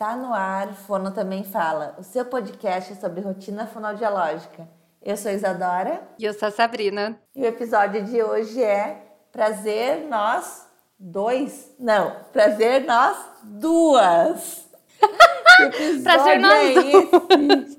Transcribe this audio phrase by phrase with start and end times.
[0.00, 4.66] Tá no ar, Fono Também Fala, o seu podcast sobre rotina fonoaudiológica.
[5.02, 6.00] Eu sou Isadora.
[6.18, 7.20] E eu sou a Sabrina.
[7.36, 10.66] E o episódio de hoje é Prazer Nós
[10.98, 11.74] Dois.
[11.78, 14.66] Não, Prazer Nós Duas.
[16.02, 17.76] prazer Nós é Duas.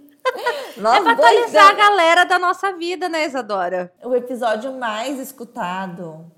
[0.78, 3.92] Nós é pra atualizar a galera da nossa vida, né, Isadora?
[4.04, 6.32] O episódio mais escutado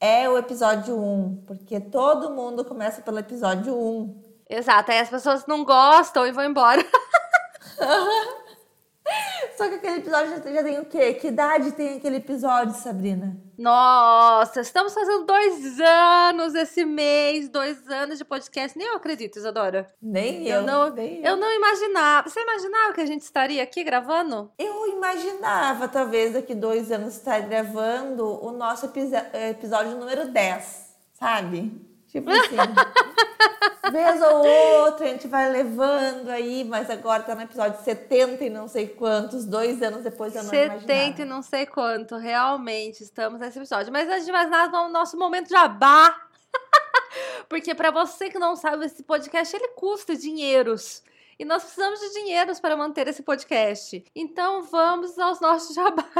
[0.00, 4.25] é o episódio 1, porque todo mundo começa pelo episódio 1.
[4.48, 6.84] Exato, aí as pessoas não gostam e vão embora.
[9.56, 11.14] Só que aquele episódio já, já tem o quê?
[11.14, 13.36] Que idade tem aquele episódio, Sabrina?
[13.56, 18.76] Nossa, estamos fazendo dois anos esse mês, dois anos de podcast.
[18.76, 19.86] Nem eu acredito, Isadora.
[20.02, 20.56] Nem eu.
[20.56, 21.30] Eu não, nem eu.
[21.30, 22.28] eu não imaginava.
[22.28, 24.52] Você imaginava que a gente estaria aqui gravando?
[24.58, 28.92] Eu imaginava, talvez, daqui dois anos estar gravando o nosso
[29.32, 31.85] episódio número 10, sabe?
[32.16, 32.56] Tipo assim.
[33.92, 34.46] vez ou
[34.82, 38.88] outra a gente vai levando aí, mas agora tá no episódio 70 e não sei
[38.88, 41.22] quantos, dois anos depois eu não 70 imaginava.
[41.22, 43.92] e não sei quanto, realmente estamos nesse episódio.
[43.92, 46.16] Mas antes de mais nada, vamos no nosso momento jabá.
[47.50, 51.02] Porque para você que não sabe, esse podcast ele custa dinheiros.
[51.38, 54.02] E nós precisamos de dinheiros para manter esse podcast.
[54.14, 56.06] Então vamos aos nossos jabá.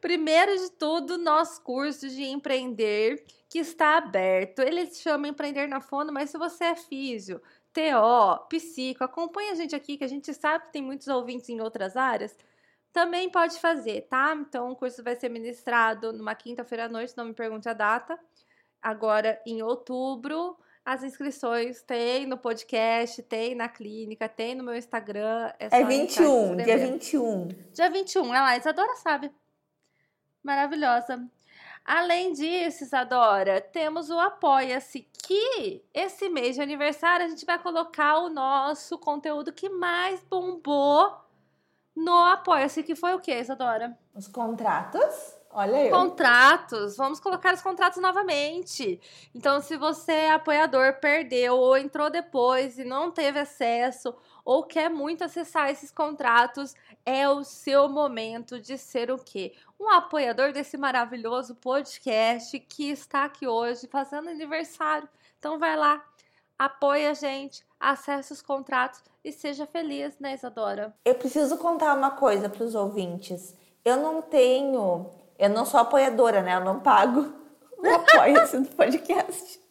[0.00, 3.24] Primeiro de tudo, nosso curso de empreender
[3.54, 4.58] que está aberto.
[4.62, 7.40] Ele se chama Empreender na Fono, mas se você é físio,
[7.72, 11.60] TO, psico, acompanha a gente aqui, que a gente sabe que tem muitos ouvintes em
[11.60, 12.36] outras áreas,
[12.92, 14.34] também pode fazer, tá?
[14.34, 18.18] Então o curso vai ser ministrado numa quinta-feira à noite, não me pergunte a data.
[18.82, 25.52] Agora em outubro, as inscrições tem no podcast, tem na clínica, tem no meu Instagram.
[25.60, 27.48] É, é 21, dia 21.
[27.70, 29.30] Dia 21, ela, a Isadora sabe.
[30.42, 31.24] Maravilhosa.
[31.84, 38.18] Além disso, Isadora, temos o Apoia-se, que esse mês de aniversário a gente vai colocar
[38.20, 41.14] o nosso conteúdo que mais bombou
[41.94, 43.98] no Apoia-se, que foi o que, Isadora?
[44.14, 45.34] Os contratos.
[45.50, 45.90] Olha aí.
[45.90, 46.96] Contratos.
[46.96, 49.00] Vamos colocar os contratos novamente.
[49.34, 54.12] Então, se você é apoiador, perdeu ou entrou depois e não teve acesso
[54.44, 56.74] ou quer muito acessar esses contratos,
[57.04, 59.54] é o seu momento de ser o quê?
[59.80, 65.08] Um apoiador desse maravilhoso podcast que está aqui hoje fazendo aniversário.
[65.38, 66.04] Então vai lá,
[66.58, 70.94] apoia a gente, acesse os contratos e seja feliz, né, Isadora?
[71.04, 73.54] Eu preciso contar uma coisa para os ouvintes.
[73.84, 76.56] Eu não tenho, eu não sou apoiadora, né?
[76.56, 77.32] Eu não pago
[77.78, 79.63] o apoio do podcast.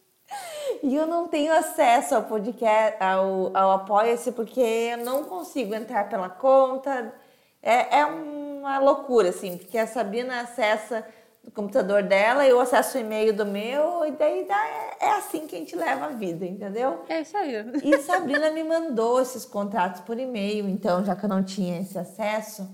[0.81, 6.09] E eu não tenho acesso ao podcast, ao, ao Apoia-se, porque eu não consigo entrar
[6.09, 7.13] pela conta.
[7.61, 11.05] É, é uma loucura, assim, porque a Sabrina acessa
[11.43, 15.45] do computador dela, eu acesso o e-mail do meu, e daí dá, é, é, assim
[15.45, 17.03] que a gente leva a vida, entendeu?
[17.09, 17.53] É isso aí.
[17.83, 21.97] E Sabrina me mandou esses contratos por e-mail, então, já que eu não tinha esse
[21.99, 22.73] acesso.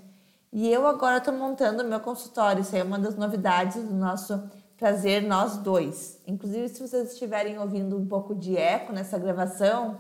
[0.53, 3.93] E eu agora estou montando o meu consultório, isso aí é uma das novidades do
[3.93, 6.21] nosso Prazer Nós Dois.
[6.25, 9.99] Inclusive, se vocês estiverem ouvindo um pouco de eco nessa gravação,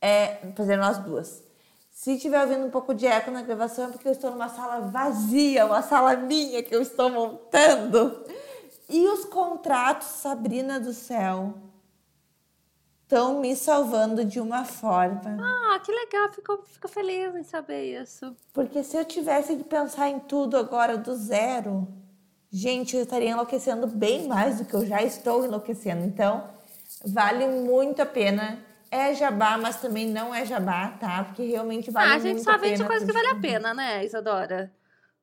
[0.00, 1.44] é Prazer Nós Duas.
[1.90, 4.80] Se estiver ouvindo um pouco de eco na gravação é porque eu estou numa sala
[4.80, 8.24] vazia, uma sala minha que eu estou montando.
[8.88, 11.52] E os contratos, Sabrina do céu,
[13.02, 15.36] estão me salvando de uma forma.
[15.42, 18.34] Ah, que legal, fico, fico feliz em saber isso.
[18.54, 21.86] Porque se eu tivesse de pensar em tudo agora do zero,
[22.50, 26.04] gente, eu estaria enlouquecendo bem mais do que eu já estou enlouquecendo.
[26.04, 26.48] Então,
[27.04, 31.24] vale muito a pena é jabá, mas também não é jabá, tá?
[31.24, 34.72] Porque realmente vale ah, a gente só vende coisa que vale a pena, né, Isadora?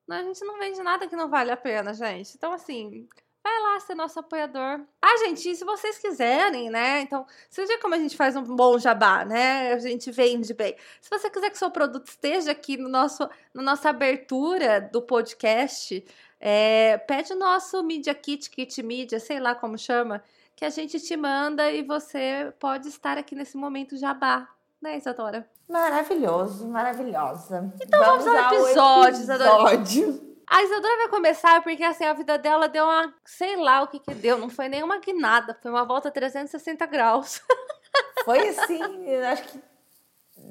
[0.06, 2.34] Não, a gente não vende nada que não vale a pena, gente.
[2.36, 3.08] Então, assim,
[3.46, 4.80] vai lá ser nosso apoiador.
[5.00, 7.02] Ah, gente, se vocês quiserem, né?
[7.02, 9.72] Então, você vê como a gente faz um bom jabá, né?
[9.72, 10.74] A gente vende bem.
[11.00, 16.04] Se você quiser que seu produto esteja aqui no nosso, na nossa abertura do podcast,
[16.40, 20.22] é, pede o nosso Media Kit, Kit Media, sei lá como chama,
[20.56, 24.48] que a gente te manda e você pode estar aqui nesse momento jabá,
[24.82, 25.48] né, Isadora?
[25.68, 27.72] Maravilhoso, maravilhosa.
[27.80, 30.35] Então vamos, vamos ao episódio, episódio.
[30.46, 33.12] A Isadora vai começar porque assim, a vida dela deu uma.
[33.24, 37.40] Sei lá o que que deu, não foi nenhuma guinada, foi uma volta 360 graus.
[38.24, 38.82] Foi assim,
[39.30, 39.60] acho que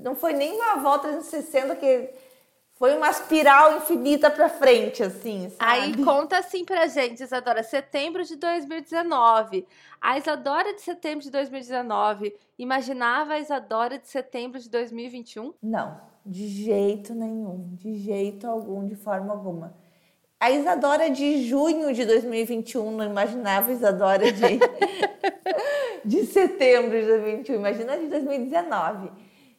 [0.02, 2.10] não foi nem uma volta 360 que
[2.76, 5.58] foi uma espiral infinita pra frente, assim, sabe?
[5.60, 7.64] Aí conta assim pra gente, Isadora.
[7.64, 9.68] Setembro de 2019.
[10.02, 15.54] A Isadora de setembro de 2019 imaginava a Isadora de setembro de 2021?
[15.62, 17.76] Não, de jeito nenhum.
[17.76, 19.74] De jeito algum, de forma alguma.
[20.40, 24.60] A Isadora de junho de 2021, não imaginava a Isadora de,
[26.04, 29.12] de setembro de 2021, imagina de 2019.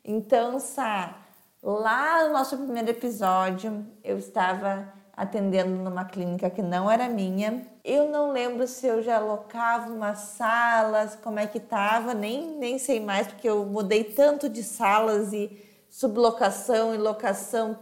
[0.05, 1.19] Então, Sá,
[1.63, 7.67] lá no nosso primeiro episódio, eu estava atendendo numa clínica que não era minha.
[7.83, 12.79] Eu não lembro se eu já alocava umas salas, como é que estava, nem, nem
[12.79, 15.51] sei mais, porque eu mudei tanto de salas e
[15.89, 17.79] sublocação e locação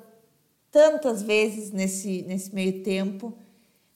[0.75, 3.33] tantas vezes nesse, nesse meio tempo,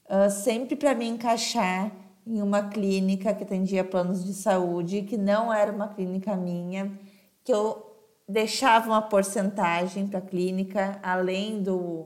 [0.05, 1.91] uh, sempre para me encaixar
[2.25, 6.89] em uma clínica que atendia planos de saúde, que não era uma clínica minha,
[7.43, 7.85] que eu
[8.25, 12.05] deixava uma porcentagem para a clínica, além do,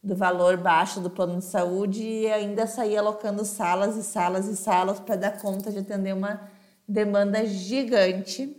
[0.00, 4.56] do valor baixo do plano de saúde, e ainda saía alocando salas e salas e
[4.56, 6.48] salas para dar conta de atender uma
[6.86, 8.56] demanda gigante.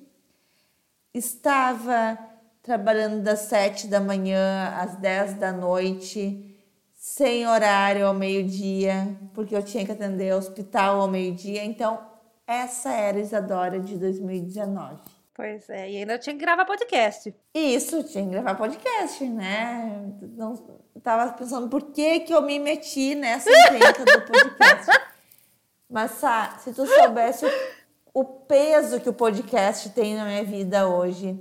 [1.13, 2.19] Estava
[2.63, 6.57] trabalhando das sete da manhã às dez da noite,
[6.95, 11.63] sem horário ao meio-dia, porque eu tinha que atender o hospital ao meio-dia.
[11.65, 11.99] Então,
[12.47, 14.95] essa era a Isadora de 2019.
[15.35, 17.35] Pois é, e ainda tinha que gravar podcast.
[17.53, 20.13] Isso, tinha que gravar podcast, né?
[20.37, 20.55] Não,
[21.01, 24.91] tava pensando por que, que eu me meti nessa encrenca do podcast.
[25.89, 30.87] Mas, Sá, se tu soubesse o, o peso que o podcast tem na minha vida
[30.87, 31.37] hoje,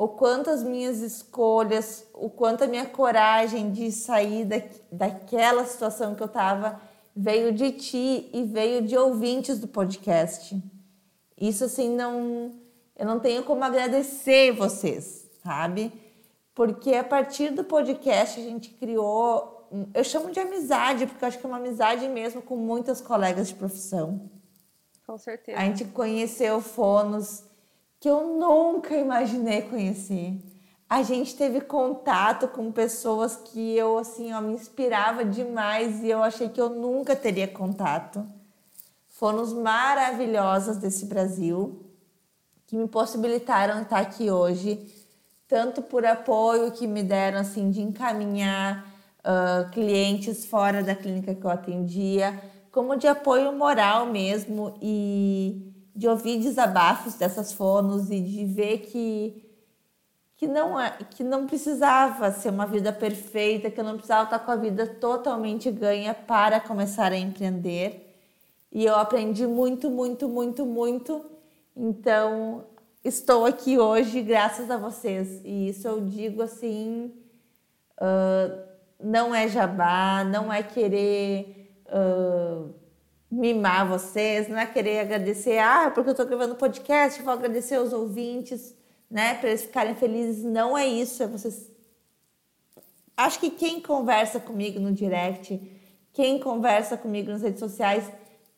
[0.00, 4.56] o quanto as minhas escolhas, o quanto a minha coragem de sair da,
[4.90, 6.80] daquela situação que eu estava
[7.14, 10.58] veio de ti e veio de ouvintes do podcast.
[11.38, 12.50] Isso assim não
[12.96, 15.92] eu não tenho como agradecer vocês, sabe?
[16.54, 21.38] Porque a partir do podcast a gente criou, eu chamo de amizade, porque eu acho
[21.38, 24.30] que é uma amizade mesmo com muitas colegas de profissão.
[25.06, 25.58] Com certeza.
[25.58, 27.49] A gente conheceu fonos
[28.00, 30.34] que eu nunca imaginei conhecer.
[30.88, 36.22] A gente teve contato com pessoas que eu assim, ó, me inspirava demais e eu
[36.22, 38.26] achei que eu nunca teria contato.
[39.08, 41.84] Foram os maravilhosas desse Brasil
[42.66, 44.80] que me possibilitaram estar aqui hoje,
[45.46, 48.86] tanto por apoio que me deram assim de encaminhar
[49.18, 52.40] uh, clientes fora da clínica que eu atendia,
[52.72, 59.50] como de apoio moral mesmo e de ouvir desabafos dessas fonos e de ver que
[60.40, 64.38] que não é, que não precisava ser uma vida perfeita, que eu não precisava estar
[64.38, 68.16] com a vida totalmente ganha para começar a empreender.
[68.72, 71.26] E eu aprendi muito, muito, muito, muito.
[71.76, 72.64] Então,
[73.04, 75.42] estou aqui hoje graças a vocês.
[75.44, 77.12] E isso eu digo assim,
[77.98, 78.62] uh,
[78.98, 82.72] não é jabá, não é querer uh,
[83.30, 87.92] mimar vocês, não é querer agradecer, ah, porque eu estou gravando podcast, vou agradecer aos
[87.92, 88.74] ouvintes,
[89.10, 90.42] né, para eles ficarem felizes.
[90.42, 91.70] Não é isso, é vocês.
[93.16, 95.60] Acho que quem conversa comigo no direct,
[96.12, 98.10] quem conversa comigo nas redes sociais,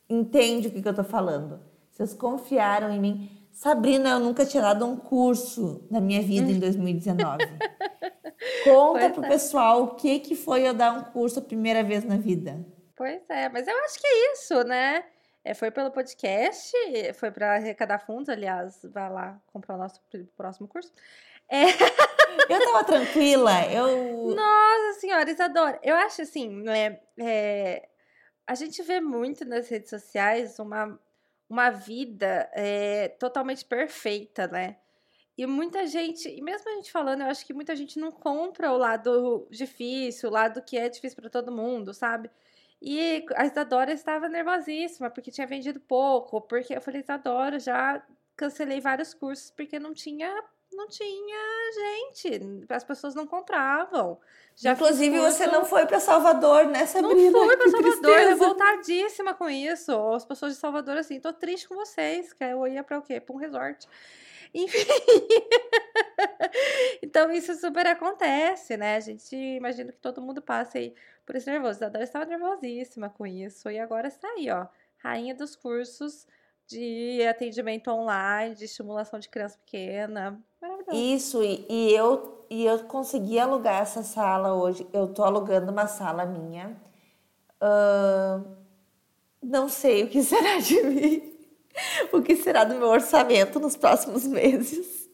[0.09, 1.59] entende o que, que eu estou falando.
[1.91, 3.29] Vocês confiaram em mim.
[3.51, 7.45] Sabrina, eu nunca tinha dado um curso na minha vida em 2019.
[8.63, 9.29] Conta pois pro é.
[9.29, 12.65] pessoal o que, que foi eu dar um curso a primeira vez na vida.
[12.95, 15.05] Pois é, mas eu acho que é isso, né?
[15.43, 16.71] É, foi pelo podcast,
[17.15, 20.01] foi para arrecadar fundos, aliás, vai lá comprar o nosso
[20.37, 20.91] próximo curso.
[21.49, 21.63] É...
[22.49, 24.33] Eu tava tranquila, eu...
[24.35, 27.87] Nossa senhora, Isadora, eu acho assim, né, é,
[28.47, 30.99] a gente vê muito nas redes sociais uma,
[31.47, 34.77] uma vida é, totalmente perfeita, né?
[35.37, 38.71] E muita gente, e mesmo a gente falando, eu acho que muita gente não compra
[38.71, 42.29] o lado difícil, o lado que é difícil para todo mundo, sabe?
[42.85, 48.03] E a Isadora estava nervosíssima, porque tinha vendido pouco, porque eu falei, Isadora, já
[48.35, 50.29] cancelei vários cursos porque não tinha
[50.75, 51.37] não tinha
[51.75, 54.19] gente, as pessoas não compravam.
[54.55, 55.37] Já Inclusive, curso...
[55.37, 57.31] você não foi para Salvador, né, Sabrina?
[57.31, 59.91] Não fui para Salvador, revoltadíssima com isso.
[60.13, 63.19] As pessoas de Salvador, assim, tô triste com vocês, que eu ia para o quê?
[63.19, 63.87] Para um resort.
[64.53, 64.77] Enfim.
[67.01, 68.97] então, isso super acontece, né?
[68.97, 70.95] A gente imagina que todo mundo passe aí
[71.25, 71.83] por esse nervoso.
[71.83, 73.69] A Dora estava nervosíssima com isso.
[73.69, 74.67] E agora está aí, ó.
[74.97, 76.27] Rainha dos cursos
[76.67, 80.39] de atendimento online, de estimulação de criança pequena.
[80.61, 80.97] Maravilhoso.
[80.97, 84.87] Isso, e, e, eu, e eu consegui alugar essa sala hoje.
[84.93, 86.79] Eu tô alugando uma sala minha.
[87.61, 88.55] Uh,
[89.41, 91.32] não sei o que será de mim
[92.11, 95.09] o que será do meu orçamento nos próximos meses.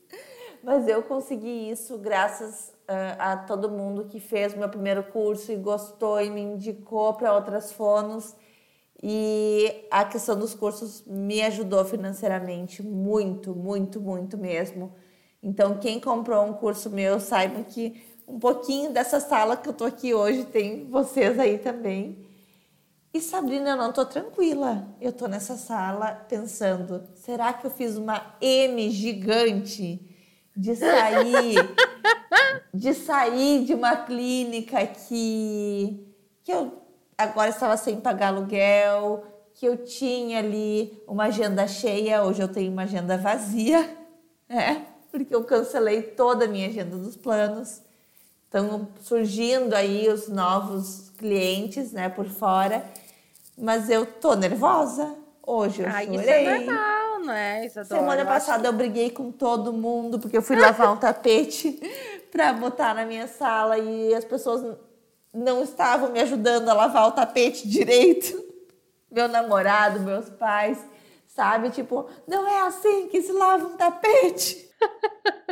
[0.64, 5.56] Mas eu consegui isso graças uh, a todo mundo que fez meu primeiro curso e
[5.56, 8.36] gostou e me indicou para outras fonos.
[9.02, 14.94] E a questão dos cursos me ajudou financeiramente muito, muito, muito mesmo.
[15.42, 19.86] Então, quem comprou um curso meu, saiba que um pouquinho dessa sala que eu tô
[19.86, 22.29] aqui hoje, tem vocês aí também.
[23.12, 24.88] E Sabrina, eu não tô tranquila.
[25.02, 30.06] Eu tô nessa sala pensando, será que eu fiz uma M gigante
[30.56, 31.56] de sair
[32.74, 36.06] de sair de uma clínica que
[36.44, 36.84] que eu
[37.18, 39.24] agora estava sem pagar aluguel,
[39.56, 43.90] que eu tinha ali uma agenda cheia, hoje eu tenho uma agenda vazia,
[44.48, 44.86] né?
[45.12, 47.82] Porque eu cancelei toda a minha agenda dos planos.
[48.46, 52.84] Estão surgindo aí os novos clientes, né, por fora.
[53.60, 55.16] Mas eu tô nervosa.
[55.46, 56.20] Hoje eu Ai, chorei.
[56.22, 58.02] isso é normal, né, Isadora?
[58.02, 61.80] Semana Eu passada eu briguei com todo mundo porque eu fui lavar um tapete
[62.32, 64.78] para botar na minha sala e as pessoas
[65.34, 68.48] não estavam me ajudando a lavar o tapete direito.
[69.12, 70.78] Meu namorado, meus pais,
[71.26, 71.72] sabe?
[71.72, 74.70] Tipo, não é assim que se lava um tapete.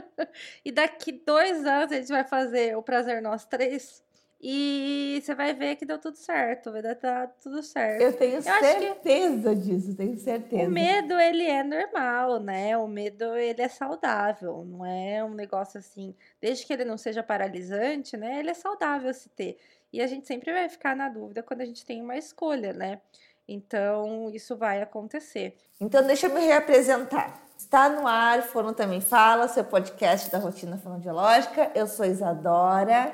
[0.64, 4.04] E daqui dois anos a gente vai fazer o prazer nós três.
[4.39, 8.01] E você vai ver que deu tudo certo, vai dar tudo certo.
[8.01, 10.70] Eu tenho que- certeza disso, tenho certeza.
[10.70, 12.77] O medo, ele é normal, né?
[12.77, 16.13] O medo, ele é saudável, não é um negócio assim.
[16.39, 18.39] Desde que ele não seja paralisante, né?
[18.39, 19.58] Ele é saudável se ter.
[19.91, 23.01] E a gente sempre vai ficar na dúvida quando a gente tem uma escolha, né?
[23.48, 25.56] Então, isso vai acontecer.
[25.79, 27.41] Então, deixa eu me reapresentar.
[27.58, 31.72] Está no ar, Fono Também Fala, seu podcast da rotina fonoaudiológica.
[31.74, 33.12] Eu sou Isadora.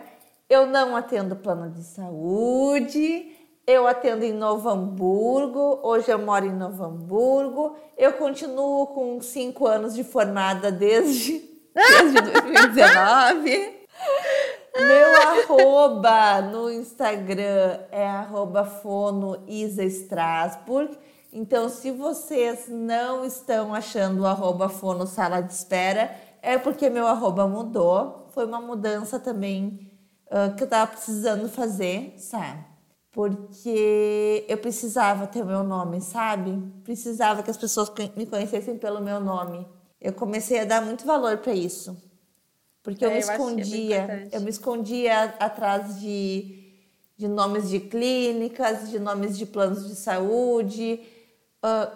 [0.49, 3.31] Eu não atendo plano de saúde.
[3.65, 5.79] Eu atendo em Novo Hamburgo.
[5.81, 7.77] Hoje eu moro em Novo Hamburgo.
[7.97, 11.39] Eu continuo com cinco anos de formada desde,
[11.73, 13.83] desde 2019.
[14.75, 20.97] Meu arroba no Instagram é arroba fono Isa Strasburg.
[21.31, 27.07] Então, se vocês não estão achando o arroba fono sala de espera, é porque meu
[27.07, 28.27] arroba mudou.
[28.31, 29.92] Foi uma mudança também
[30.33, 32.65] ah, que eu tava precisando fazer, sabe?
[33.11, 36.51] Porque eu precisava ter o meu nome, sabe?
[36.83, 39.67] Precisava que as pessoas me conhecessem pelo meu nome.
[40.01, 41.97] Eu comecei a dar muito valor para isso.
[42.83, 46.73] Porque eu É, me eu é bem escondia, eu me escondia atrás de,
[47.17, 51.01] de nomes de clínicas, de nomes de planos de saúde.
[51.63, 51.91] Ah,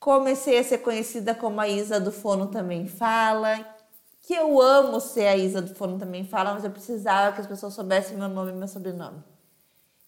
[0.00, 3.66] comecei a ser conhecida como a Isa do Fono Também Fala.
[4.28, 7.46] Que eu amo ser a Isa do Fono Também Fala, mas eu precisava que as
[7.46, 9.24] pessoas soubessem meu nome e meu sobrenome.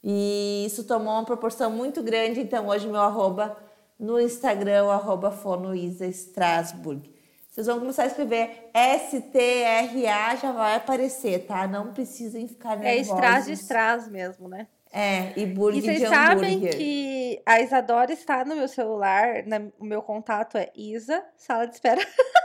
[0.05, 3.57] E isso tomou uma proporção muito grande, então hoje meu arroba
[3.99, 7.11] no Instagram, é arroba Fono Isa Strasburg.
[7.51, 11.67] Vocês vão começar a escrever S-T-R-A, já vai aparecer, tá?
[11.67, 13.13] Não precisem ficar É nervosos.
[13.15, 14.67] Strass de Strass mesmo, né?
[14.93, 16.77] É, e burger E vocês sabem hambúrguer.
[16.77, 21.75] que a Isadora está no meu celular, na- o meu contato é Isa, sala de
[21.75, 22.01] espera.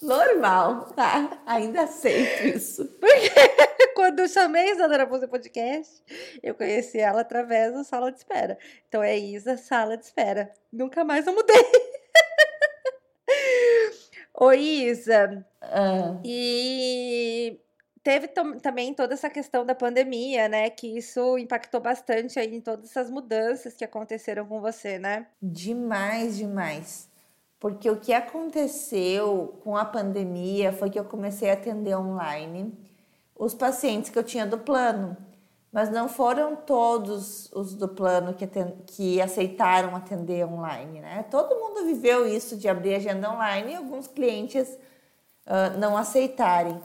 [0.00, 1.42] Normal, tá?
[1.46, 2.88] Ainda aceito isso.
[3.94, 6.02] Quando eu chamei a Isadora para fazer podcast,
[6.42, 8.56] eu conheci ela através do sala de espera.
[8.88, 10.52] Então é Isa, sala de espera.
[10.72, 11.56] Nunca mais eu mudei.
[14.40, 15.44] Oi, Isa.
[15.60, 17.58] Ah, E
[18.04, 20.70] teve tam- também toda essa questão da pandemia, né?
[20.70, 25.26] Que isso impactou bastante aí em todas essas mudanças que aconteceram com você, né?
[25.42, 27.07] demais, demais.
[27.60, 32.72] Porque o que aconteceu com a pandemia foi que eu comecei a atender online
[33.34, 35.16] os pacientes que eu tinha do plano.
[35.70, 38.46] Mas não foram todos os do plano que,
[38.86, 41.24] que aceitaram atender online, né?
[41.30, 44.78] Todo mundo viveu isso de abrir agenda online e alguns clientes
[45.46, 46.80] ah, não aceitarem.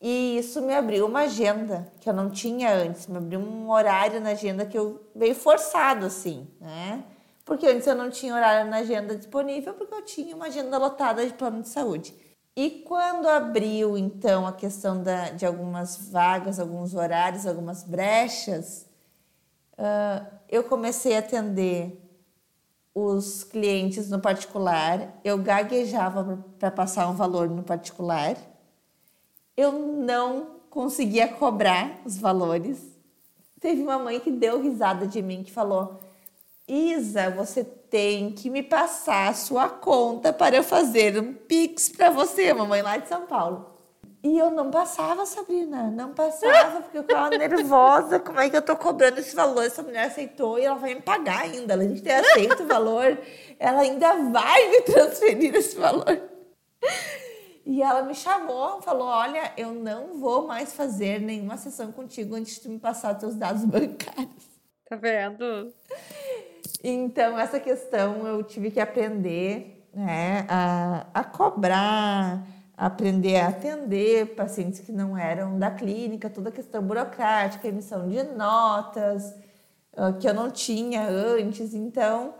[0.00, 4.20] E isso me abriu uma agenda que eu não tinha antes, me abriu um horário
[4.20, 7.02] na agenda que eu veio forçado assim, né?
[7.48, 11.26] Porque antes eu não tinha horário na agenda disponível porque eu tinha uma agenda lotada
[11.26, 12.14] de plano de saúde.
[12.54, 18.86] E quando abriu então a questão da, de algumas vagas, alguns horários, algumas brechas,
[19.76, 22.00] ah, eu comecei a atender
[22.94, 28.36] os clientes no particular, eu gaguejava para passar um valor no particular
[29.58, 32.96] eu não conseguia cobrar os valores.
[33.60, 35.98] Teve uma mãe que deu risada de mim que falou:
[36.68, 42.10] Isa, você tem que me passar a sua conta para eu fazer um pix para
[42.10, 43.78] você, mamãe lá de São Paulo.
[44.22, 48.18] E eu não passava, Sabrina, não passava, porque eu ficava nervosa.
[48.18, 49.64] Como é que eu tô cobrando esse valor?
[49.64, 51.72] Essa mulher aceitou e ela vai me pagar ainda.
[51.72, 53.16] Além de ter aceito o valor,
[53.58, 56.20] ela ainda vai me transferir esse valor.
[57.64, 62.60] E ela me chamou, falou: Olha, eu não vou mais fazer nenhuma sessão contigo antes
[62.60, 64.48] de me passar teus dados bancários.
[64.88, 65.72] Tá vendo?
[66.82, 72.46] Então, essa questão eu tive que aprender né, a, a cobrar,
[72.76, 78.22] aprender a atender pacientes que não eram da clínica, toda a questão burocrática, emissão de
[78.22, 79.34] notas,
[79.94, 81.74] uh, que eu não tinha antes.
[81.74, 82.34] Então,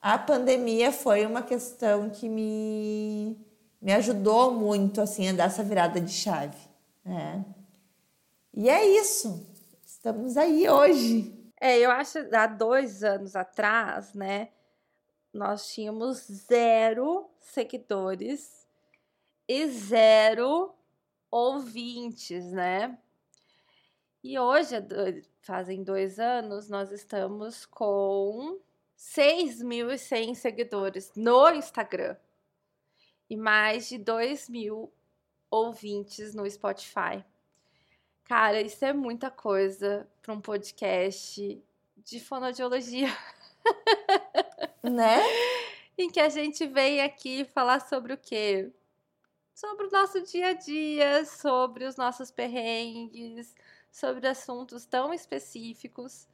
[0.00, 3.36] a pandemia foi uma questão que me,
[3.80, 6.56] me ajudou muito assim, a dar essa virada de chave.
[7.04, 7.44] Né?
[8.54, 9.46] E é isso.
[9.86, 11.31] Estamos aí hoje.
[11.64, 14.48] É, eu acho há dois anos atrás, né?
[15.32, 18.66] Nós tínhamos zero seguidores
[19.46, 20.74] e zero
[21.30, 22.98] ouvintes, né?
[24.24, 24.74] E hoje,
[25.40, 28.58] fazem dois anos, nós estamos com
[28.98, 32.16] 6.100 seguidores no Instagram
[33.30, 34.92] e mais de 2 mil
[35.48, 37.24] ouvintes no Spotify.
[38.34, 41.62] Cara, isso é muita coisa para um podcast
[41.98, 43.14] de fonoaudiologia.
[44.82, 45.18] Né?
[45.98, 48.72] em que a gente vem aqui falar sobre o quê?
[49.54, 53.54] Sobre o nosso dia a dia, sobre os nossos perrengues,
[53.90, 56.26] sobre assuntos tão específicos.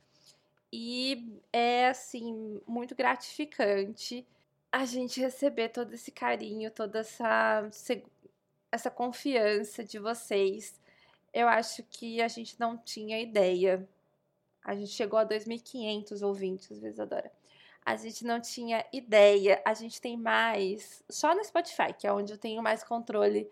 [0.73, 4.25] E é, assim, muito gratificante
[4.71, 7.69] a gente receber todo esse carinho, toda essa,
[8.71, 10.79] essa confiança de vocês.
[11.33, 13.89] Eu acho que a gente não tinha ideia.
[14.65, 17.31] A gente chegou a 2.500 ouvintes, Visadora.
[17.85, 19.63] A gente não tinha ideia.
[19.65, 23.49] A gente tem mais só no Spotify, que é onde eu tenho mais controle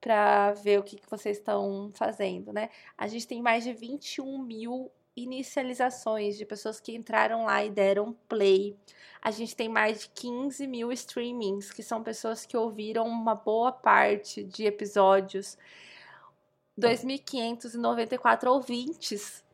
[0.00, 2.70] para ver o que, que vocês estão fazendo, né?
[2.96, 8.16] A gente tem mais de 21 mil inicializações de pessoas que entraram lá e deram
[8.28, 8.76] play.
[9.20, 13.70] A gente tem mais de 15 mil streamings, que são pessoas que ouviram uma boa
[13.70, 15.58] parte de episódios.
[16.78, 19.44] 2.594 ouvintes,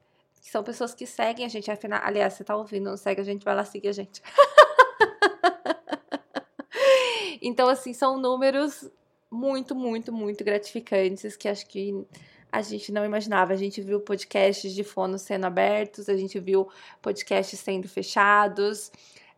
[0.40, 1.70] que são pessoas que seguem a gente.
[1.70, 4.22] Afinal, aliás, você tá ouvindo, não segue a gente, vai lá seguir a gente.
[7.42, 8.88] então, assim, são números
[9.30, 12.06] muito, muito, muito gratificantes que acho que
[12.50, 13.52] a gente não imaginava.
[13.52, 16.68] A gente viu podcasts de fono sendo abertos, a gente viu
[17.02, 18.90] podcasts sendo fechados,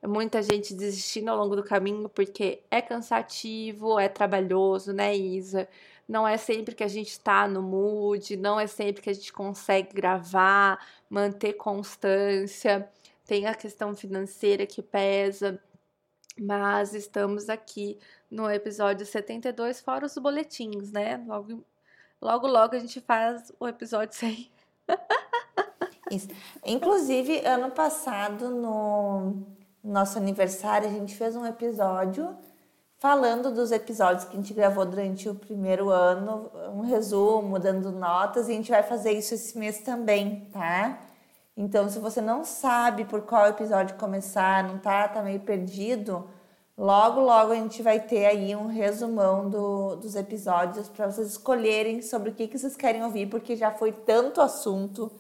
[0.07, 5.69] muita gente desistindo ao longo do caminho porque é cansativo, é trabalhoso, né, Isa?
[6.09, 9.33] Não é sempre que a gente está no mood, não é sempre que a gente
[9.33, 12.89] consegue gravar, manter constância.
[13.27, 15.63] Tem a questão financeira que pesa,
[16.41, 17.99] mas estamos aqui
[18.31, 21.23] no episódio 72, fora os boletins, né?
[21.27, 21.63] Logo
[22.21, 24.51] Logo, logo a gente faz o episódio 100.
[26.11, 26.29] Isso.
[26.65, 29.47] Inclusive, ano passado, no
[29.83, 32.37] nosso aniversário, a gente fez um episódio
[32.99, 38.49] falando dos episódios que a gente gravou durante o primeiro ano, um resumo, dando notas,
[38.49, 40.99] e a gente vai fazer isso esse mês também, tá?
[41.57, 46.29] Então, se você não sabe por qual episódio começar, não tá, tá meio perdido,
[46.79, 52.01] Logo, logo a gente vai ter aí um resumão do, dos episódios para vocês escolherem
[52.01, 55.11] sobre o que, que vocês querem ouvir, porque já foi tanto assunto.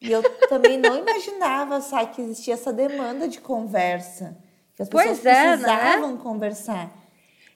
[0.00, 4.38] E eu também não imaginava, sabe, que existia essa demanda de conversa.
[4.74, 5.56] Que as pessoas pois é, né?
[5.58, 6.20] precisavam né?
[6.22, 6.90] conversar.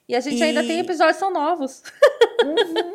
[0.07, 0.43] E a gente e...
[0.43, 1.83] ainda tem episódios são novos.
[2.43, 2.93] Uhum.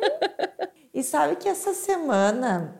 [0.93, 2.75] E sabe que essa semana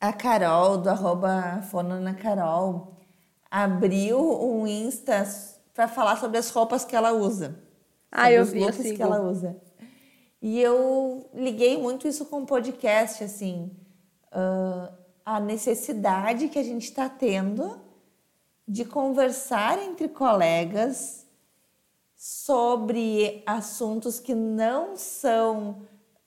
[0.00, 2.94] a Carol, do arroba Fonana Carol,
[3.50, 5.26] abriu um Insta
[5.72, 7.58] para falar sobre as roupas que ela usa.
[8.12, 9.56] Ah, eu os vi, looks que ela usa.
[10.42, 13.70] E eu liguei muito isso com o podcast, assim,
[14.26, 14.92] uh,
[15.24, 17.80] a necessidade que a gente está tendo
[18.68, 21.23] de conversar entre colegas
[22.24, 25.82] sobre assuntos que não são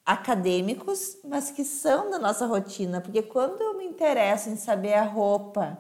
[0.06, 3.02] acadêmicos, mas que são da nossa rotina.
[3.02, 5.78] Porque quando eu me interesso em saber a roupa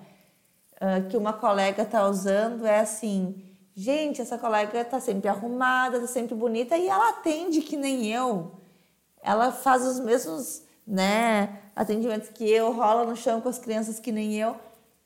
[0.76, 3.44] uh, que uma colega está usando, é assim
[3.80, 8.54] Gente, essa colega tá sempre arrumada, tá sempre bonita e ela atende que nem eu.
[9.22, 14.12] Ela faz os mesmos, né, atendimentos que eu, rola no chão com as crianças que
[14.12, 14.56] nem eu.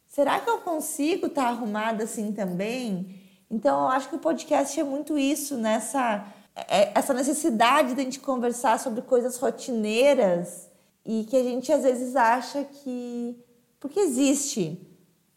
[0.07, 3.20] Será que eu consigo estar tá arrumada assim também?
[3.51, 8.03] Então, eu acho que o podcast é muito isso, nessa é, essa necessidade de a
[8.03, 10.69] gente conversar sobre coisas rotineiras
[11.05, 13.37] e que a gente às vezes acha que
[13.79, 14.79] porque existe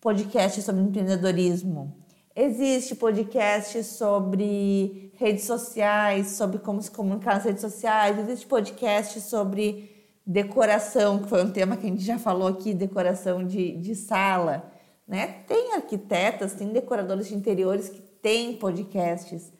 [0.00, 2.04] podcast sobre empreendedorismo,
[2.36, 8.18] Existe podcast sobre redes sociais, sobre como se comunicar nas redes sociais.
[8.18, 9.88] Existe podcast sobre
[10.26, 14.68] decoração, que foi um tema que a gente já falou aqui, decoração de, de sala.
[15.06, 15.44] Né?
[15.46, 19.52] Tem arquitetas, tem decoradores de interiores que têm podcasts,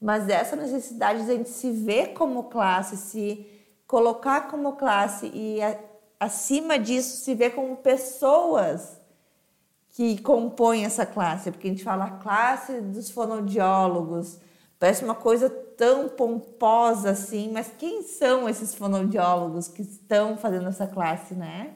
[0.00, 3.44] mas essa necessidade de a gente se ver como classe, se
[3.84, 5.58] colocar como classe e,
[6.20, 9.00] acima disso, se ver como pessoas
[9.90, 14.38] que compõem essa classe, porque a gente fala classe dos fonoaudiólogos,
[14.78, 20.86] parece uma coisa tão pomposa assim, mas quem são esses fonoaudiólogos que estão fazendo essa
[20.86, 21.74] classe, né?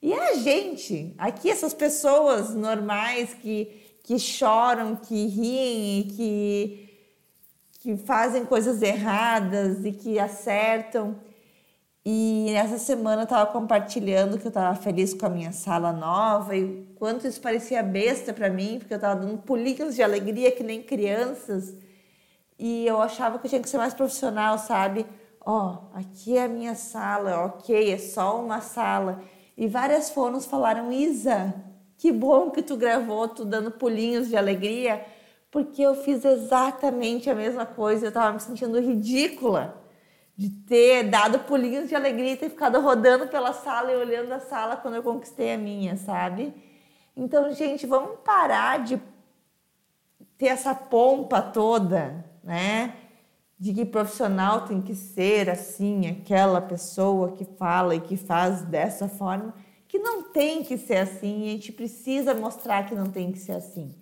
[0.00, 6.88] E é a gente, aqui essas pessoas normais que, que choram, que riem e que,
[7.80, 11.16] que fazem coisas erradas e que acertam.
[12.04, 16.54] E essa semana eu estava compartilhando que eu estava feliz com a minha sala nova
[16.54, 20.62] e quanto isso parecia besta para mim, porque eu estava dando pulinhos de alegria que
[20.62, 21.74] nem crianças.
[22.58, 25.06] E eu achava que eu tinha que ser mais profissional, sabe?
[25.40, 29.22] Ó, oh, aqui é a minha sala, ok, é só uma sala.
[29.56, 31.54] E várias fonos falaram: Isa,
[32.04, 35.02] que bom que tu gravou, tu dando pulinhos de alegria,
[35.50, 38.04] porque eu fiz exatamente a mesma coisa.
[38.04, 39.82] Eu estava me sentindo ridícula
[40.36, 44.38] de ter dado pulinhos de alegria e ter ficado rodando pela sala e olhando a
[44.38, 46.52] sala quando eu conquistei a minha, sabe?
[47.16, 49.00] Então, gente, vamos parar de
[50.36, 52.96] ter essa pompa toda, né?
[53.58, 59.08] de que profissional tem que ser assim, aquela pessoa que fala e que faz dessa
[59.08, 59.54] forma,
[59.94, 63.38] que não tem que ser assim, e a gente precisa mostrar que não tem que
[63.38, 63.94] ser assim.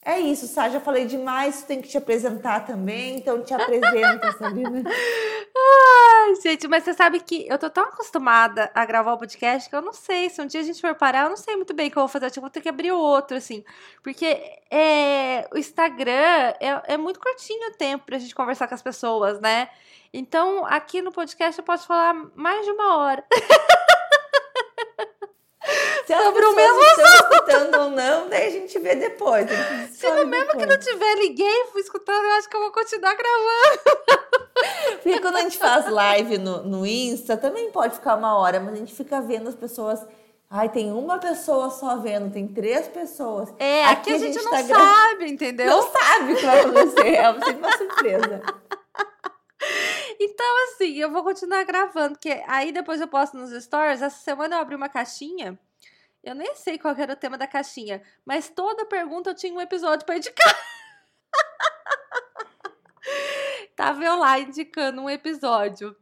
[0.00, 4.84] É isso, Sá, já falei demais, tem que te apresentar também, então te apresenta, Sabrina.
[4.86, 9.74] Ai, gente, mas você sabe que eu tô tão acostumada a gravar o podcast que
[9.74, 11.88] eu não sei, se um dia a gente for parar, eu não sei muito bem
[11.88, 13.64] o que eu vou fazer, eu vou ter que abrir outro, assim,
[14.04, 18.82] porque é, o Instagram é, é muito curtinho o tempo pra gente conversar com as
[18.82, 19.68] pessoas, né?
[20.14, 23.24] Então, aqui no podcast eu posso falar mais de uma hora.
[26.06, 29.46] Se sobre o mesmo estão escutando ou não, daí a gente vê depois.
[29.48, 30.64] Gente Se no mesmo depois.
[30.64, 34.38] que não tiver ninguém escutando, eu acho que eu vou continuar gravando.
[35.02, 38.74] Porque quando a gente faz live no, no Insta, também pode ficar uma hora, mas
[38.74, 40.00] a gente fica vendo as pessoas.
[40.50, 43.52] Ai, tem uma pessoa só vendo, tem três pessoas.
[43.58, 45.28] É, aqui, aqui a, gente a gente, não tá sabe, gra...
[45.28, 45.66] entendeu?
[45.66, 47.14] Não sabe o que vai acontecer.
[47.14, 48.42] É sempre uma surpresa.
[50.20, 54.02] Então, assim, eu vou continuar gravando, porque aí depois eu posto nos stories.
[54.02, 55.58] Essa semana eu abri uma caixinha
[56.22, 59.60] eu nem sei qual era o tema da caixinha, mas toda pergunta eu tinha um
[59.60, 60.56] episódio para indicar.
[63.76, 65.94] Tava eu lá indicando um episódio.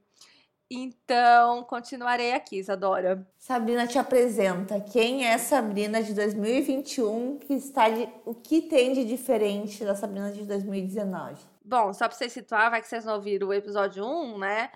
[0.68, 3.24] Então, continuarei aqui, Isadora.
[3.38, 4.80] Sabrina te apresenta.
[4.80, 7.38] Quem é Sabrina de 2021?
[7.38, 11.40] Que está de, o que tem de diferente da Sabrina de 2019?
[11.68, 14.70] Bom, só para vocês situar, vai que vocês não ouviram o episódio 1, né?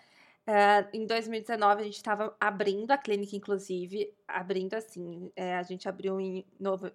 [0.45, 5.89] Uh, em 2019, a gente estava abrindo a clínica, inclusive, abrindo assim, é, a gente
[5.89, 6.91] abriu em novo,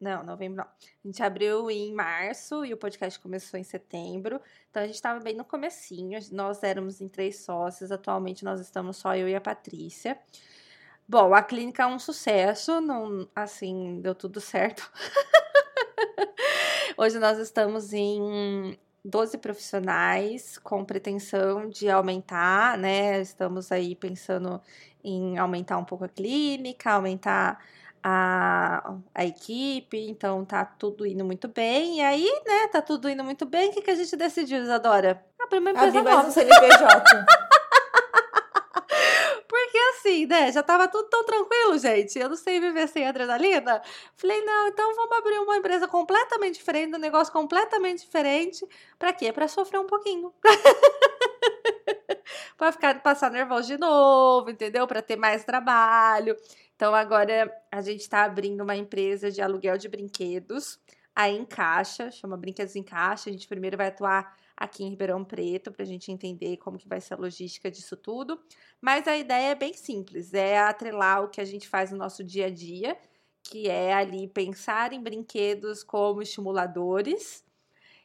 [0.00, 0.64] não, novembro não.
[0.64, 4.40] A gente abriu em março e o podcast começou em setembro.
[4.70, 6.18] Então a gente estava bem no comecinho.
[6.32, 7.92] Nós éramos em três sócios.
[7.92, 10.18] Atualmente nós estamos só eu e a Patrícia.
[11.06, 14.90] Bom, a clínica é um sucesso, não, assim, deu tudo certo.
[16.96, 23.20] Hoje nós estamos em 12 profissionais com pretensão de aumentar, né?
[23.20, 24.60] Estamos aí pensando
[25.02, 27.58] em aumentar um pouco a clínica, aumentar
[28.02, 31.98] a, a equipe, então tá tudo indo muito bem.
[31.98, 33.70] E aí, né, tá tudo indo muito bem.
[33.70, 35.24] O que, que a gente decidiu, Isadora?
[35.40, 36.28] Abrir uma empresa Abrir mais nova.
[36.28, 37.26] um CNPJ.
[40.06, 42.16] Assim, né, já tava tudo tão tranquilo, gente.
[42.16, 43.82] Eu não sei viver sem adrenalina.
[44.14, 48.64] Falei, não, então vamos abrir uma empresa completamente diferente, um negócio completamente diferente.
[48.96, 49.32] Pra quê?
[49.32, 50.32] Pra sofrer um pouquinho.
[52.56, 54.86] pra ficar, passar nervoso de novo, entendeu?
[54.86, 56.36] Pra ter mais trabalho.
[56.76, 60.78] Então agora a gente está abrindo uma empresa de aluguel de brinquedos,
[61.16, 63.28] a Encaixa, chama Brinquedos em Caixa.
[63.28, 66.88] A gente primeiro vai atuar aqui em Ribeirão Preto para a gente entender como que
[66.88, 68.40] vai ser a logística disso tudo.
[68.80, 72.24] Mas a ideia é bem simples, é atrelar o que a gente faz no nosso
[72.24, 72.96] dia a dia,
[73.42, 77.44] que é ali pensar em brinquedos como estimuladores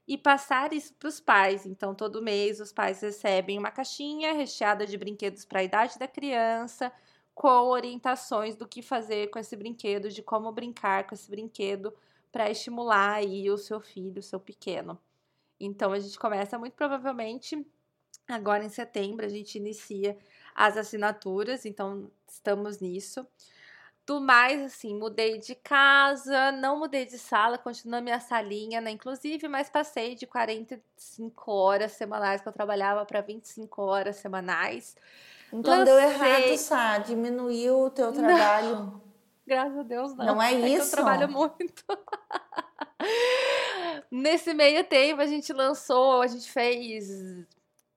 [0.07, 1.65] e passar isso para os pais.
[1.65, 6.07] Então, todo mês os pais recebem uma caixinha recheada de brinquedos para a idade da
[6.07, 6.91] criança,
[7.33, 11.93] com orientações do que fazer com esse brinquedo, de como brincar com esse brinquedo
[12.31, 14.99] para estimular aí o seu filho, o seu pequeno.
[15.65, 17.65] Então a gente começa muito provavelmente
[18.27, 20.17] agora em setembro, a gente inicia
[20.55, 23.25] as assinaturas, então estamos nisso.
[24.05, 28.89] Do mais, assim, mudei de casa, não mudei de sala, continua minha salinha, né?
[28.91, 34.95] Inclusive, mas passei de 45 horas semanais que eu trabalhava para 25 horas semanais.
[35.53, 35.85] Então Lancei...
[35.85, 38.75] deu errado, Sá, diminuiu o teu trabalho.
[38.75, 39.01] Não.
[39.45, 40.25] Graças a Deus, não.
[40.25, 40.87] Não é, é isso.
[40.87, 41.83] eu trabalho muito.
[44.11, 47.07] Nesse meio tempo, a gente lançou, a gente fez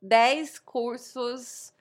[0.00, 1.72] 10 cursos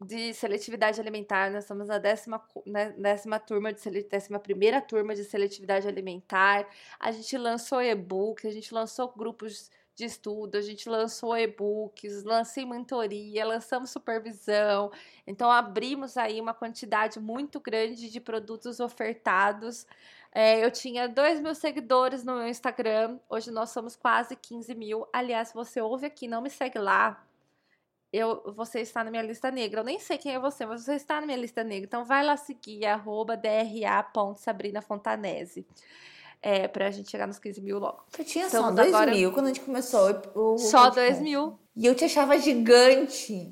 [0.00, 1.50] de seletividade alimentar.
[1.50, 6.66] Nós estamos na décima, né, décima turma de décima primeira turma de seletividade alimentar.
[6.98, 12.66] A gente lançou e-book, a gente lançou grupos de estudo, a gente lançou e-books, lancei
[12.66, 14.90] mentoria, lançamos supervisão.
[15.26, 19.86] Então, abrimos aí uma quantidade muito grande de produtos ofertados.
[20.34, 25.06] É, eu tinha 2 mil seguidores no meu Instagram, hoje nós somos quase 15 mil.
[25.12, 27.24] Aliás, você ouve aqui, não me segue lá.
[28.12, 29.80] Eu, você está na minha lista negra.
[29.80, 31.86] Eu nem sei quem é você, mas você está na minha lista negra.
[31.86, 35.64] Então vai lá seguir, arroba dra.sabrinafontanese
[36.42, 38.04] é, pra gente chegar nos 15 mil logo.
[38.18, 39.12] Eu tinha Estamos só 2 agora...
[39.12, 41.58] mil quando a gente começou o Só 2 mil.
[41.74, 43.50] E eu te achava gigante.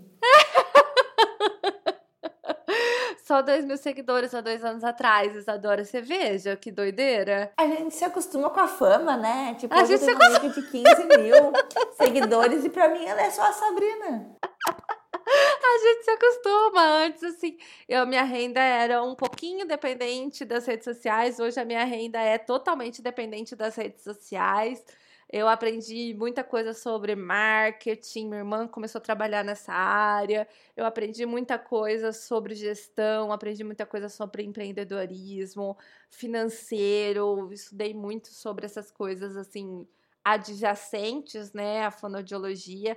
[3.33, 5.87] Só 2 mil seguidores há dois anos atrás, Isadora.
[5.87, 7.51] Você veja que doideira.
[7.57, 9.57] A gente se acostuma com a fama, né?
[9.59, 10.53] Tipo, a gente se acostuma.
[10.53, 11.53] de 15 mil
[11.97, 14.37] seguidores e pra mim ela é só a Sabrina.
[15.25, 16.83] A gente se acostuma.
[17.05, 17.57] Antes, assim,
[17.88, 21.40] eu, minha renda era um pouquinho dependente das redes sociais.
[21.40, 24.85] Hoje a minha renda é totalmente dependente das redes sociais.
[25.33, 30.47] Eu aprendi muita coisa sobre marketing, minha irmã começou a trabalhar nessa área.
[30.77, 35.79] Eu aprendi muita coisa sobre gestão, aprendi muita coisa sobre empreendedorismo,
[36.11, 39.88] financeiro, estudei muito sobre essas coisas assim
[40.23, 42.97] adjacentes, né, à fonoaudiologia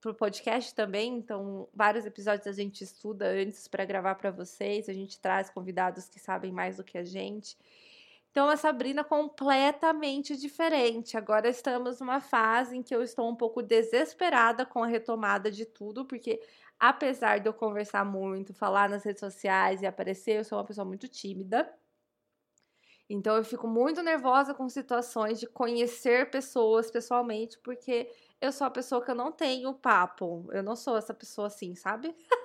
[0.00, 4.88] para o podcast também, então vários episódios a gente estuda antes para gravar para vocês,
[4.88, 7.56] a gente traz convidados que sabem mais do que a gente.
[8.30, 11.16] Então a Sabrina completamente diferente.
[11.16, 15.64] Agora estamos numa fase em que eu estou um pouco desesperada com a retomada de
[15.66, 16.40] tudo, porque
[16.78, 20.84] apesar de eu conversar muito, falar nas redes sociais e aparecer, eu sou uma pessoa
[20.84, 21.68] muito tímida.
[23.08, 28.10] Então eu fico muito nervosa com situações de conhecer pessoas pessoalmente, porque
[28.40, 30.46] eu sou a pessoa que eu não tenho papo.
[30.52, 32.14] Eu não sou essa pessoa assim, sabe?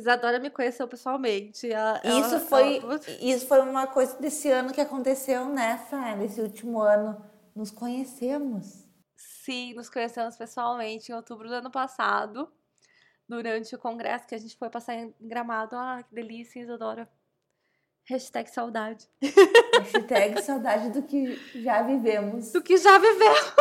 [0.00, 1.70] Isadora me conheceu pessoalmente.
[1.70, 3.00] Ela, isso, ela, foi, ela...
[3.20, 7.22] isso foi uma coisa desse ano que aconteceu nessa, nesse último ano.
[7.54, 8.86] Nos conhecemos.
[9.16, 12.50] Sim, nos conhecemos pessoalmente em outubro do ano passado,
[13.28, 15.76] durante o congresso que a gente foi passar em Gramado.
[15.76, 17.08] Ah, que delícia, Isadora.
[18.08, 19.06] Hashtag saudade.
[19.22, 22.52] Hashtag saudade do que já vivemos.
[22.52, 23.54] Do que já vivemos.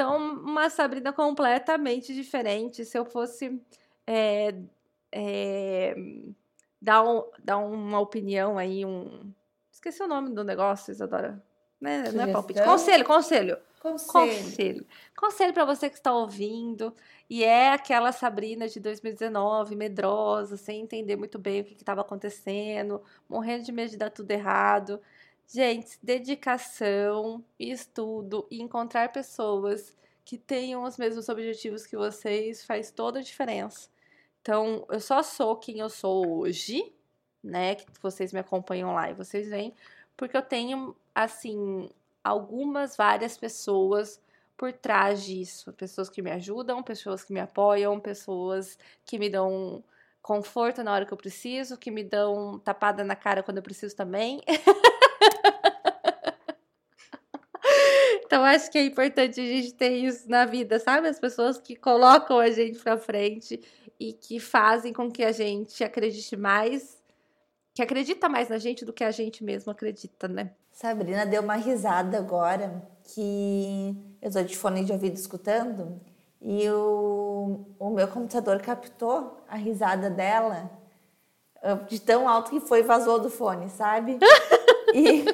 [0.00, 2.86] Então, uma Sabrina completamente diferente.
[2.86, 3.60] Se eu fosse
[4.06, 4.54] é,
[5.12, 5.94] é,
[6.80, 9.30] dar, um, dar uma opinião aí, um.
[9.70, 11.44] Esqueci o nome do negócio, Isadora.
[11.78, 12.10] Né?
[12.12, 12.62] Não é palpite.
[12.62, 13.58] Conselho, conselho.
[13.78, 14.42] Conselho.
[14.42, 14.86] Conselho.
[15.14, 16.94] Conselho para você que está ouvindo
[17.28, 23.02] e é aquela Sabrina de 2019, medrosa, sem entender muito bem o que estava acontecendo,
[23.28, 24.98] morrendo de medo de dar tudo errado.
[25.52, 33.18] Gente, dedicação, estudo e encontrar pessoas que tenham os mesmos objetivos que vocês faz toda
[33.18, 33.88] a diferença.
[34.40, 36.92] Então, eu só sou quem eu sou hoje,
[37.42, 37.74] né?
[37.74, 39.74] Que vocês me acompanham lá e vocês veem,
[40.16, 41.90] porque eu tenho, assim,
[42.22, 44.20] algumas, várias pessoas
[44.56, 45.72] por trás disso.
[45.72, 49.82] Pessoas que me ajudam, pessoas que me apoiam, pessoas que me dão
[50.22, 53.96] conforto na hora que eu preciso, que me dão tapada na cara quando eu preciso
[53.96, 54.40] também.
[58.30, 61.08] Então, acho que é importante a gente ter isso na vida, sabe?
[61.08, 63.60] As pessoas que colocam a gente pra frente
[63.98, 67.02] e que fazem com que a gente acredite mais,
[67.74, 70.52] que acredita mais na gente do que a gente mesmo acredita, né?
[70.70, 76.00] Sabrina deu uma risada agora que eu tô de fone de ouvido escutando
[76.40, 80.70] e o, o meu computador captou a risada dela
[81.88, 84.20] de tão alto que foi vazou do fone, sabe?
[84.92, 85.24] E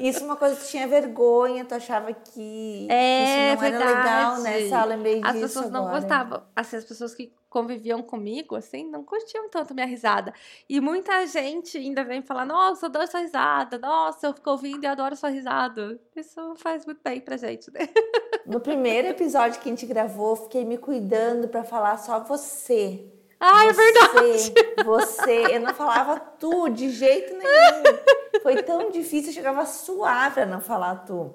[0.00, 3.82] isso é uma coisa que tinha vergonha, tu achava que é, isso não verdade.
[3.90, 4.68] era legal, né?
[4.68, 6.00] Só lembrei As pessoas não agora.
[6.00, 6.42] gostavam.
[6.54, 10.34] Assim, as pessoas que conviviam comigo, assim, não curtiam tanto minha risada.
[10.68, 14.82] E muita gente ainda vem falar, nossa, eu adoro sua risada, nossa, eu fico ouvindo
[14.82, 16.00] e adoro sua risada.
[16.16, 17.88] Isso faz muito bem pra gente, né?
[18.46, 23.10] No primeiro episódio que a gente gravou, fiquei me cuidando para falar só você.
[23.40, 24.54] Ah, você, é verdade.
[24.84, 27.98] Você, eu não falava tu de jeito nenhum.
[28.44, 31.34] Foi tão difícil, eu chegava a suar pra não falar tu.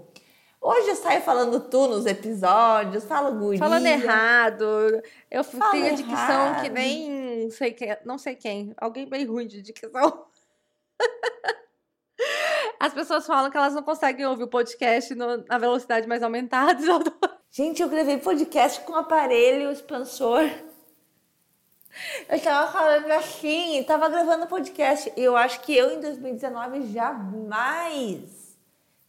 [0.62, 3.60] Hoje eu saio falando tu nos episódios, falo guria.
[3.60, 4.66] Falando errado.
[5.32, 6.62] Eu Fala tenho a dicção errado.
[6.62, 8.74] que nem sei quem, não sei quem.
[8.78, 10.26] Alguém bem ruim de dicção.
[12.80, 16.80] As pessoas falam que elas não conseguem ouvir o podcast no- na velocidade mais aumentada.
[17.52, 20.44] Gente, eu gravei podcast com aparelho expansor.
[22.30, 25.12] Eu tava falando assim, tava gravando podcast.
[25.18, 28.58] Eu acho que eu em 2019 jamais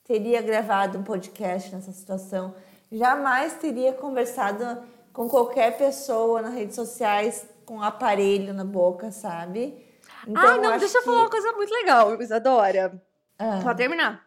[0.05, 2.55] teria gravado um podcast nessa situação.
[2.91, 9.87] Jamais teria conversado com qualquer pessoa nas redes sociais com um aparelho na boca, sabe?
[10.27, 13.01] Então, ah, não, acho deixa eu que- falar uma coisa muito legal, Isadora.
[13.39, 13.61] Ah.
[13.63, 14.27] Pode terminar.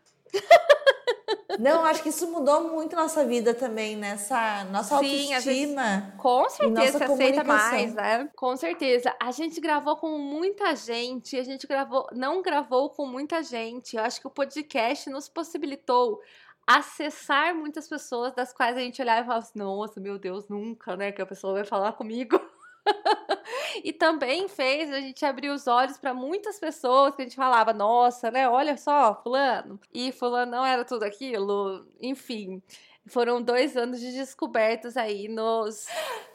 [1.59, 6.13] Não, acho que isso mudou muito nossa vida também, nessa nossa Sim, autoestima.
[6.17, 8.29] Com certeza nossa se aceita mais, né?
[8.35, 9.15] Com certeza.
[9.21, 13.95] A gente gravou com muita gente, a gente gravou, não gravou com muita gente.
[13.95, 16.19] Eu acho que o podcast nos possibilitou
[16.65, 20.95] acessar muitas pessoas das quais a gente olhava e falava assim, nossa, meu Deus, nunca,
[20.95, 22.39] né, que a pessoa vai falar comigo.
[23.83, 27.73] e também fez a gente abrir os olhos para muitas pessoas que a gente falava,
[27.73, 29.79] nossa, né, olha só, fulano.
[29.93, 32.61] E fulano não era tudo aquilo, enfim.
[33.07, 35.87] Foram dois anos de descobertas aí nos.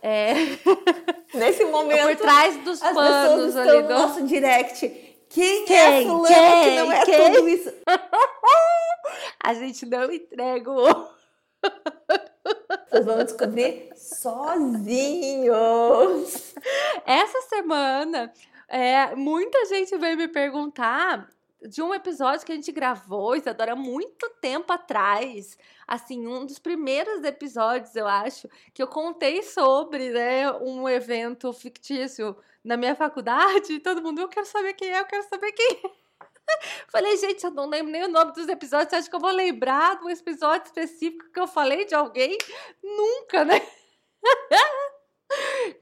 [0.03, 0.35] é,
[1.33, 3.95] Nesse por momento, trás dos as panos ali no do.
[3.95, 4.87] nosso direct.
[5.31, 6.07] Quem, é Quem?
[6.07, 6.65] fulano Quem?
[6.65, 7.33] que não é Quem?
[7.33, 7.73] tudo isso?
[9.43, 11.09] A gente não entrega o.
[12.91, 14.55] Vocês vão descobrir sozinhos.
[17.05, 18.33] Essa semana,
[18.67, 21.29] é, muita gente veio me perguntar
[21.61, 25.59] de um episódio que a gente gravou, Isadora, muito tempo atrás.
[25.87, 32.35] Assim, um dos primeiros episódios, eu acho, que eu contei sobre, né, um evento fictício
[32.65, 33.75] na minha faculdade.
[33.75, 36.08] E todo mundo, eu quero saber quem é, eu quero saber quem é.
[36.89, 38.91] Falei, gente, eu não lembro nem o nome dos episódios.
[38.91, 42.37] Você acha que eu vou lembrar de um episódio específico que eu falei de alguém?
[42.83, 43.61] Nunca, né?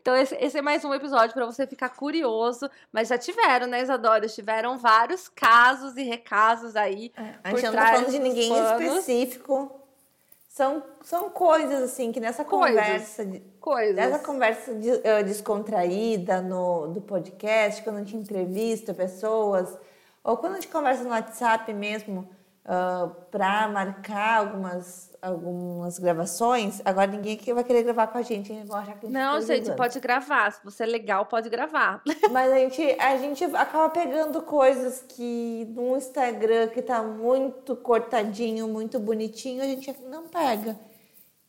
[0.01, 2.69] Então, esse, esse é mais um episódio para você ficar curioso.
[2.93, 4.27] Mas já tiveram, né, Isadora?
[4.27, 7.13] Tiveram vários casos e recasos aí.
[7.45, 8.83] A Por gente não tá falando de ninguém panos.
[8.89, 9.81] específico.
[10.49, 12.81] São, são coisas assim que nessa Coisas.
[12.81, 13.29] conversa,
[13.61, 13.95] Coisas.
[13.95, 19.77] nessa conversa de- eh, descontraída no, do podcast, quando a gente entrevista pessoas,
[20.27, 22.29] ou quando a gente conversa no WhatsApp mesmo,
[23.31, 28.65] para marcar algumas, algumas gravações, agora ninguém aqui vai querer gravar com a gente, hein?
[28.67, 30.51] Vão achar que a gente Não, tá gente, pode gravar.
[30.51, 32.03] Se você é legal, pode gravar.
[32.33, 38.67] Mas a gente, a gente acaba pegando coisas que no Instagram que tá muito cortadinho,
[38.67, 40.77] muito bonitinho, a gente não pega,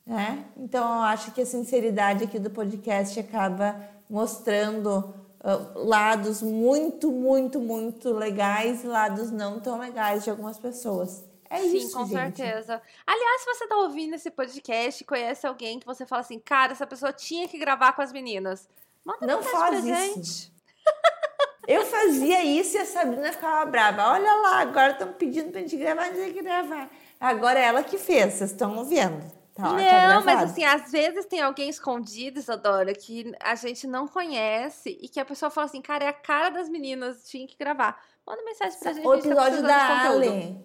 [0.05, 0.45] né?
[0.55, 3.75] Então eu acho que a sinceridade aqui do podcast acaba
[4.07, 5.26] mostrando ah,
[5.75, 11.23] lados muito, muito, muito legais e lados não tão legais de algumas pessoas.
[11.49, 12.37] É Sim, isso, com gente.
[12.37, 12.81] certeza.
[13.05, 16.73] Aliás, se você tá ouvindo esse podcast e conhece alguém que você fala assim, cara,
[16.73, 18.67] essa pessoa tinha que gravar com as meninas.
[19.05, 20.13] Manda Não faz pra isso.
[20.13, 20.53] gente.
[21.67, 24.11] Eu fazia isso e a Sabrina ficava brava.
[24.11, 26.89] Olha lá, agora estão pedindo pra gente gravar, tem que gravar.
[27.19, 29.36] Agora é ela que fez, vocês estão vendo.
[29.57, 34.07] Tá, tá não, mas assim, às vezes tem alguém escondido, Isadora, que a gente não
[34.07, 37.57] conhece e que a pessoa fala assim, cara, é a cara das meninas, tinha que
[37.57, 37.99] gravar.
[38.25, 39.07] Manda mensagem pra gente.
[39.07, 40.01] O tá episódio precisando da.
[40.09, 40.57] Ale.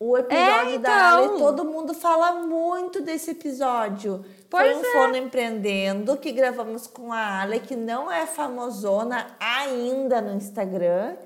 [0.00, 1.30] O episódio É, da então.
[1.30, 4.24] Ale, todo mundo fala muito desse episódio.
[4.48, 10.22] Pois Foi um Fono Empreendendo que gravamos com a Ale, que não é famosona ainda
[10.22, 11.16] no Instagram.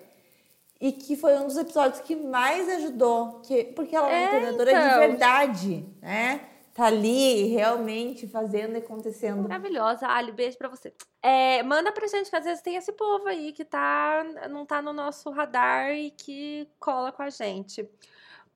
[0.80, 3.40] E que foi um dos episódios que mais ajudou.
[3.44, 4.88] Que, porque ela é uma É, empreendedora então.
[4.88, 6.40] de verdade, né?
[6.74, 9.42] Tá ali realmente fazendo e acontecendo.
[9.42, 10.06] Maravilhosa.
[10.06, 10.92] Ali, beijo pra você.
[11.22, 14.80] É, manda pra gente, que às vezes tem esse povo aí que tá, não tá
[14.80, 17.86] no nosso radar e que cola com a gente.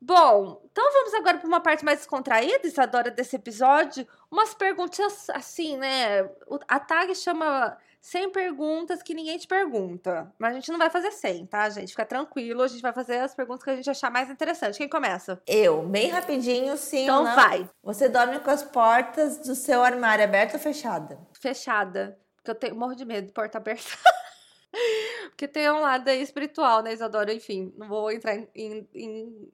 [0.01, 4.07] Bom, então vamos agora para uma parte mais descontraída, Isadora, desse episódio.
[4.31, 6.23] Umas perguntas assim, né?
[6.69, 7.77] A tag chama
[8.09, 10.33] 100 perguntas que ninguém te pergunta.
[10.39, 11.89] Mas a gente não vai fazer 100, tá, gente?
[11.91, 14.79] Fica tranquilo, a gente vai fazer as perguntas que a gente achar mais interessante.
[14.79, 15.43] Quem começa?
[15.45, 17.35] Eu, bem rapidinho, sim Então não.
[17.35, 17.69] vai.
[17.83, 21.19] Você dorme com as portas do seu armário aberta ou fechada?
[21.41, 22.17] fechada.
[22.37, 23.91] Porque eu tenho, morro de medo de porta aberta.
[25.31, 27.33] porque tem um lado aí espiritual, né, Isadora?
[27.35, 29.53] Enfim, não vou entrar em, em- em-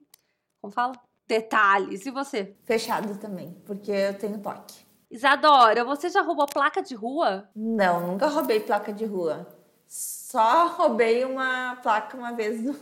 [0.61, 0.93] como fala?
[1.27, 2.05] Detalhes.
[2.05, 2.55] E você?
[2.65, 4.85] Fechado também, porque eu tenho toque.
[5.13, 7.47] Isadora, você já roubou placa de rua?
[7.55, 9.47] Não, nunca roubei placa de rua.
[9.87, 12.75] Só roubei uma placa uma vez do,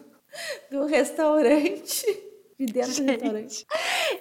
[0.71, 2.05] do restaurante.
[2.57, 3.67] De dentro do restaurante.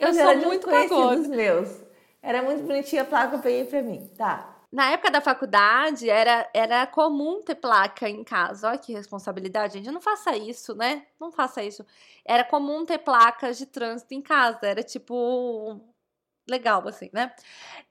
[0.00, 1.28] Eu Mas sou muito cagona.
[1.28, 1.68] meus.
[2.22, 4.10] Era muito bonitinha a placa, eu peguei pra mim.
[4.16, 4.56] Tá.
[4.72, 8.68] Na época da faculdade, era, era comum ter placa em casa.
[8.68, 9.90] Olha que responsabilidade, gente.
[9.90, 11.06] Não faça isso, né?
[11.20, 11.84] Não faça isso.
[12.24, 14.60] Era comum ter placas de trânsito em casa.
[14.62, 15.80] Era tipo.
[16.50, 17.32] Legal, assim, né?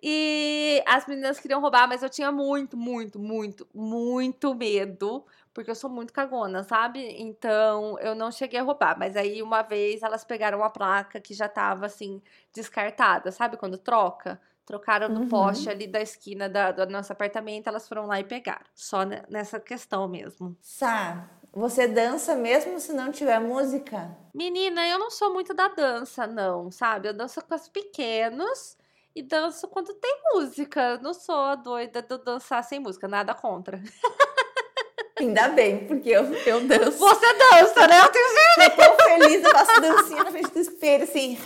[0.03, 5.25] E as meninas queriam roubar, mas eu tinha muito, muito, muito, muito medo.
[5.53, 6.99] Porque eu sou muito cagona, sabe?
[7.21, 8.97] Então eu não cheguei a roubar.
[8.99, 12.21] Mas aí uma vez elas pegaram uma placa que já tava assim,
[12.53, 13.57] descartada, sabe?
[13.57, 14.39] Quando troca.
[14.65, 15.27] Trocaram no Uhum.
[15.29, 18.65] poste ali da esquina da- do nosso apartamento, elas foram lá e pegaram.
[18.75, 20.55] Só ne- nessa questão mesmo.
[20.61, 24.15] Sá, você dança mesmo se não tiver música?
[24.33, 27.07] Menina, eu não sou muito da dança, não, sabe?
[27.09, 28.77] Eu danço com os pequenos
[29.15, 30.97] e danço quando tem música.
[30.99, 33.81] Não sou a doida de dançar sem música, nada contra.
[35.19, 36.97] Ainda bem, porque eu, eu danço.
[36.97, 37.99] Você dança, né?
[37.99, 38.25] Eu tenho
[38.61, 41.37] Eu tô feliz, eu faço dancinha na frente do espelho, assim.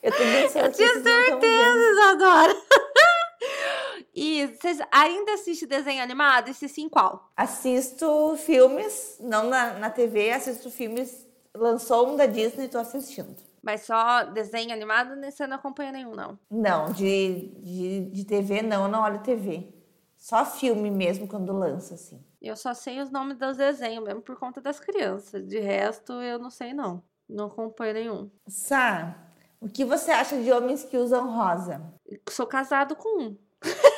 [0.00, 0.66] eu tô dançando.
[0.66, 2.56] Eu tinha certeza, Isadora.
[4.14, 6.50] E vocês ainda assistem desenho animado?
[6.50, 7.30] E se sim, qual?
[7.36, 11.26] Assisto filmes, não na, na TV, assisto filmes.
[11.54, 13.36] Lançou um da Disney, tô assistindo.
[13.62, 16.38] Mas só desenho animado, você não acompanha nenhum, não?
[16.50, 19.72] Não, de, de, de TV não, não olho TV.
[20.16, 22.22] Só filme mesmo quando lança, assim.
[22.40, 25.46] Eu só sei os nomes dos desenhos mesmo por conta das crianças.
[25.46, 27.02] De resto, eu não sei, não.
[27.28, 28.30] Não acompanho nenhum.
[28.46, 29.16] Sá,
[29.60, 31.80] o que você acha de homens que usam rosa?
[32.28, 33.38] Sou casado com um.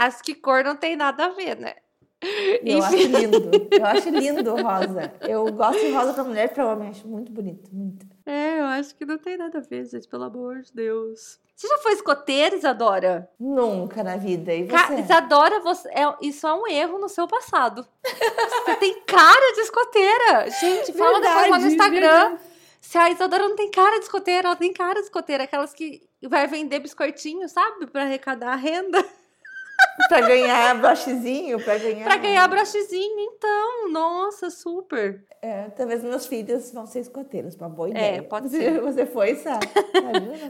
[0.00, 1.74] Acho que cor não tem nada a ver, né?
[2.22, 2.82] Eu Enfim.
[2.82, 3.68] acho lindo.
[3.70, 5.12] Eu acho lindo rosa.
[5.20, 6.88] Eu gosto de rosa pra mulher e pra homem.
[6.88, 8.06] Acho muito bonito, muito.
[8.24, 10.08] É, eu acho que não tem nada a ver, gente.
[10.08, 11.38] Pelo amor de Deus.
[11.54, 13.30] Você já foi escoteira, Isadora?
[13.38, 14.54] Nunca na vida.
[14.54, 14.72] E você?
[14.72, 17.86] Ca Isadora, você, é, isso é um erro no seu passado.
[18.02, 20.50] você tem cara de escoteira.
[20.50, 22.28] Gente, fala verdade, depois lá no Instagram.
[22.28, 22.40] Verdade.
[22.80, 25.44] Se a Isadora não tem cara de escoteira, ela tem cara de escoteira.
[25.44, 27.86] Aquelas que vai vender biscoitinho, sabe?
[27.86, 29.04] Pra arrecadar a renda.
[30.08, 32.04] Pra ganhar brochezinho, pra ganhar.
[32.04, 33.90] Pra ganhar brochezinho, então.
[33.90, 35.24] Nossa, super.
[35.42, 38.16] É, talvez meus filhos vão ser escoteiros, uma boa é, ideia.
[38.18, 38.80] É, pode ser.
[38.82, 39.66] Você foi, sabe?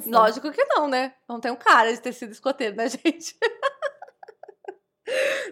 [0.07, 1.15] Lógico que não, né?
[1.29, 3.37] Não tem um cara de ter sido escoteiro, né, gente?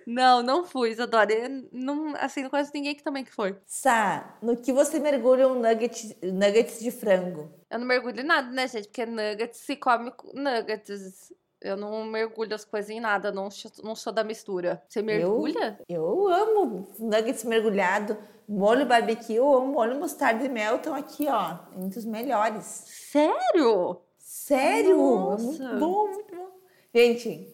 [0.07, 1.33] Não, não fui, Isadora.
[1.33, 3.57] Eu não, assim, não conheço ninguém que também que foi.
[3.67, 7.53] Sá, no que você mergulha um nugget, nuggets de frango?
[7.71, 8.87] Eu não mergulho em nada, né, gente?
[8.87, 11.33] Porque nuggets se come nuggets.
[11.61, 13.49] Eu não mergulho as coisas em nada, não,
[13.83, 14.83] não sou da mistura.
[14.89, 15.79] Você mergulha?
[15.89, 18.17] Eu, eu amo nuggets mergulhado,
[18.49, 22.65] molho barbecue ou molho mostarda e mel estão aqui, ó, entre os melhores.
[22.65, 24.01] Sério?
[24.19, 24.97] Sério?
[24.97, 25.45] Nossa.
[25.45, 26.49] Muito bom, muito bom.
[26.95, 27.53] Gente,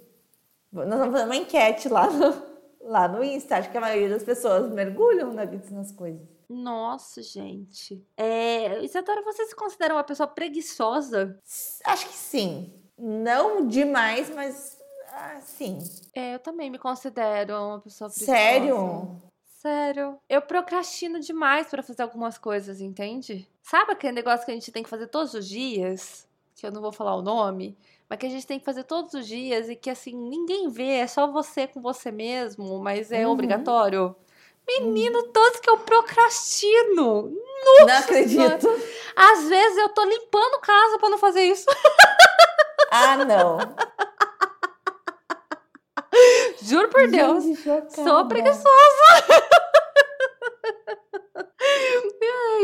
[0.71, 2.43] nós vamos fazer uma enquete lá no,
[2.83, 3.57] lá no Insta.
[3.57, 6.29] Acho que a maioria das pessoas mergulham nuggets nas coisas.
[6.49, 8.07] Nossa, gente.
[8.17, 11.41] É, Isadora, você se considera uma pessoa preguiçosa?
[11.87, 12.73] Acho que sim.
[12.97, 14.79] Não demais, mas
[15.17, 15.79] ah, sim.
[16.13, 18.37] É, eu também me considero uma pessoa preguiçosa.
[18.37, 19.23] Sério?
[19.61, 20.19] Sério.
[20.29, 23.49] Eu procrastino demais para fazer algumas coisas, entende?
[23.63, 26.27] Sabe aquele negócio que a gente tem que fazer todos os dias?
[26.57, 27.77] Que eu não vou falar o nome,
[28.09, 30.97] mas que a gente tem que fazer todos os dias e que assim ninguém vê,
[30.97, 33.33] é só você com você mesmo, mas é uhum.
[33.33, 34.15] obrigatório.
[34.67, 37.31] Menino, tanto que eu procrastino.
[37.65, 38.61] Nossa não acredito.
[38.61, 38.83] Senhora.
[39.15, 41.67] Às vezes eu tô limpando casa para não fazer isso.
[42.97, 43.59] Ah, não.
[46.63, 47.43] Juro por Deus.
[47.93, 48.63] Sou preguiçosa.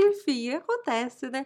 [0.07, 1.45] Enfim, acontece, né?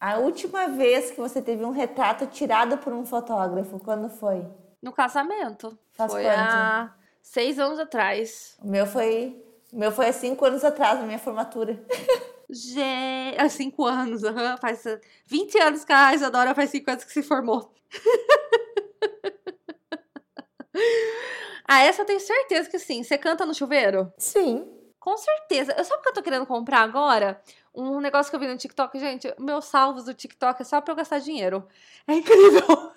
[0.00, 4.44] A última vez que você teve um retrato tirado por um fotógrafo, quando foi?
[4.82, 5.78] No casamento.
[5.92, 6.36] Faz foi quanto?
[6.36, 6.92] há
[7.22, 8.56] seis anos atrás.
[8.60, 9.40] O meu foi,
[9.72, 11.80] o meu foi há cinco anos atrás, na minha formatura.
[12.52, 14.82] Gente, há cinco anos, uhum, faz
[15.26, 17.72] 20 anos que a Isadora faz cinco anos que se formou.
[21.68, 23.04] ah, essa eu tenho certeza que sim.
[23.04, 24.12] Você canta no chuveiro?
[24.18, 24.66] Sim.
[24.98, 25.72] Com certeza.
[25.78, 27.40] Eu sabe o que eu tô querendo comprar agora?
[27.72, 30.92] Um negócio que eu vi no TikTok, gente, meus salvos do TikTok é só pra
[30.92, 31.66] eu gastar dinheiro.
[32.06, 32.92] É incrível.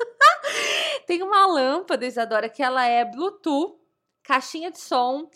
[1.06, 3.76] Tem uma lâmpada, Isadora, que ela é Bluetooth,
[4.22, 5.28] caixinha de som,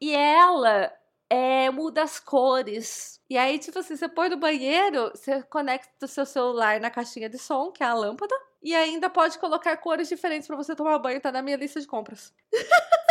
[0.00, 0.92] e ela
[1.30, 3.20] é, muda as cores.
[3.28, 7.28] E aí, tipo assim, você põe no banheiro, você conecta o seu celular na caixinha
[7.28, 10.98] de som, que é a lâmpada, e ainda pode colocar cores diferentes para você tomar
[10.98, 12.32] banho, tá na minha lista de compras.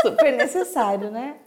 [0.01, 1.39] Super necessário, né?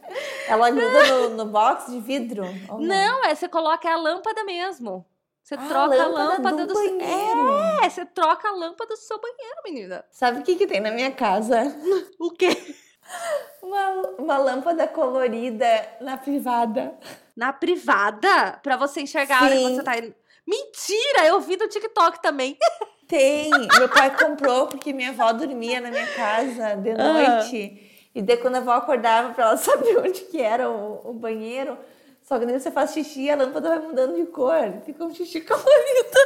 [0.48, 2.44] Ela muda no, no box de vidro?
[2.68, 2.80] Não?
[2.80, 5.04] não, é você coloca a lâmpada mesmo.
[5.42, 7.82] Você ah, troca a lâmpada, do, do banheiro.
[7.82, 10.04] É, você troca a lâmpada do seu banheiro, menina.
[10.10, 11.62] Sabe o que, que tem na minha casa?
[12.20, 12.50] o quê?
[13.70, 16.92] Uma, uma lâmpada colorida na privada.
[17.36, 18.58] Na privada?
[18.64, 19.44] Pra você enxergar Sim.
[19.44, 20.14] a hora que você tá indo.
[20.44, 21.26] Mentira!
[21.26, 22.58] Eu vi no TikTok também.
[23.06, 23.48] Tem.
[23.78, 28.08] Meu pai comprou porque minha avó dormia na minha casa de noite.
[28.12, 31.78] E daí quando a avó acordava pra ela saber onde que era o, o banheiro.
[32.22, 34.80] Só que quando você faz xixi, a lâmpada vai mudando de cor.
[34.84, 36.18] Fica um xixi colorido.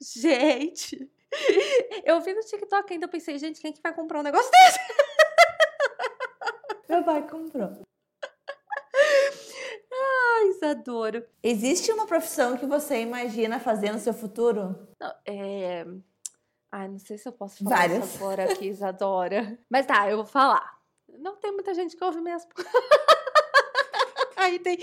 [0.00, 1.08] Gente,
[2.04, 4.50] eu vi no TikTok ainda, eu pensei, gente, quem é que vai comprar um negócio
[4.50, 4.78] desse?
[6.90, 7.82] Meu pai comprou.
[9.90, 11.24] Ai, Isadoro.
[11.42, 14.88] Existe uma profissão que você imagina fazer no seu futuro?
[15.00, 15.84] Não, é...
[16.70, 18.06] Ai, não sei se eu posso falar Várias.
[18.06, 19.58] isso agora aqui, Isadora.
[19.70, 20.78] Mas tá, eu vou falar.
[21.18, 22.50] Não tem muita gente que ouve mesmo.
[24.48, 24.78] Aí tem,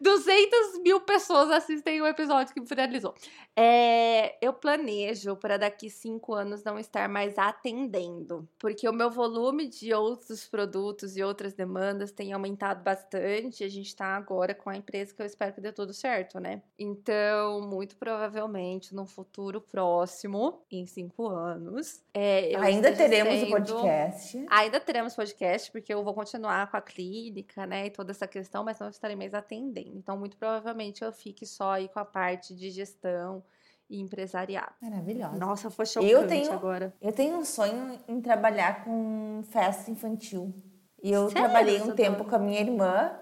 [0.00, 3.14] 200 mil pessoas assistem o episódio que finalizou.
[3.56, 9.66] É, eu planejo para daqui cinco anos não estar mais atendendo, porque o meu volume
[9.66, 13.64] de outros produtos e outras demandas tem aumentado bastante.
[13.64, 16.62] A gente está agora com a empresa que eu espero que dê tudo certo, né?
[16.78, 24.46] Então, muito provavelmente no futuro próximo, em cinco anos, é, ainda teremos o podcast.
[24.50, 28.62] Ainda teremos podcast, porque eu vou continuar com a clínica, né, e toda essa questão,
[28.62, 29.96] mas não estarei mais atendendo.
[29.96, 33.42] Então, muito provavelmente eu fique só aí com a parte de gestão
[33.88, 34.72] e empresariado.
[34.82, 35.36] Maravilhosa.
[35.38, 36.94] Nossa, foi chocante eu tenho, agora.
[37.00, 40.54] Eu tenho um sonho em trabalhar com festa infantil.
[41.02, 43.18] E eu Sério, trabalhei um tempo com a minha irmã,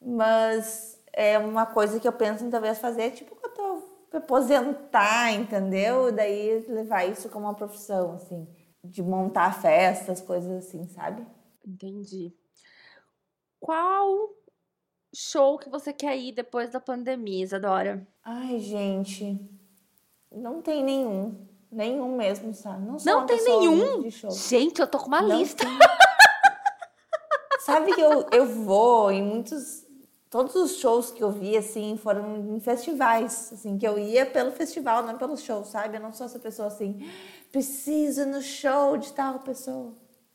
[0.00, 6.12] mas é uma coisa que eu penso em talvez fazer, tipo, que eu aposentar, entendeu?
[6.12, 8.46] Daí levar isso como uma profissão, assim,
[8.82, 11.26] de montar festas, coisas assim, sabe?
[11.66, 12.34] Entendi.
[13.60, 14.28] Qual
[15.14, 18.06] show que você quer ir depois da pandemia, Isadora?
[18.24, 19.38] Ai, gente,
[20.32, 21.46] não tem nenhum.
[21.70, 22.86] Nenhum mesmo, sabe?
[22.86, 24.08] Não, sou Não tem nenhum?
[24.30, 25.64] Gente, eu tô com uma Não lista.
[25.64, 25.78] tem.
[27.60, 29.84] Sabe que eu, eu vou em muitos.
[30.28, 33.52] Todos os shows que eu vi, assim, foram em festivais.
[33.52, 35.96] Assim, que eu ia pelo festival, não pelo show, sabe?
[35.96, 37.08] Eu não sou essa pessoa assim,
[37.52, 39.94] preciso no show de tal pessoa.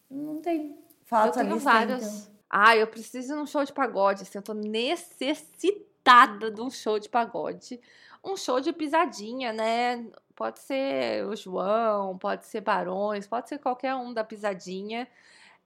[0.09, 0.77] Não tem.
[1.05, 2.03] Fala Eu tenho lista vários.
[2.05, 2.38] então.
[2.49, 4.23] Ah, eu preciso ir num show de pagode.
[4.23, 7.79] Assim, eu tô necessitada de um show de pagode.
[8.23, 10.05] Um show de pisadinha, né?
[10.35, 15.07] Pode ser o João, pode ser Barões, pode ser qualquer um da pisadinha.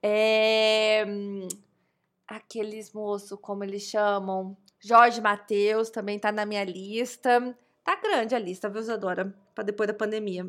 [0.01, 1.05] É,
[2.27, 4.57] Aqueles moços, como eles chamam?
[4.79, 7.55] Jorge Matheus também tá na minha lista.
[7.83, 9.33] Tá grande a lista, viu, Isadora?
[9.53, 10.47] Pra depois da pandemia.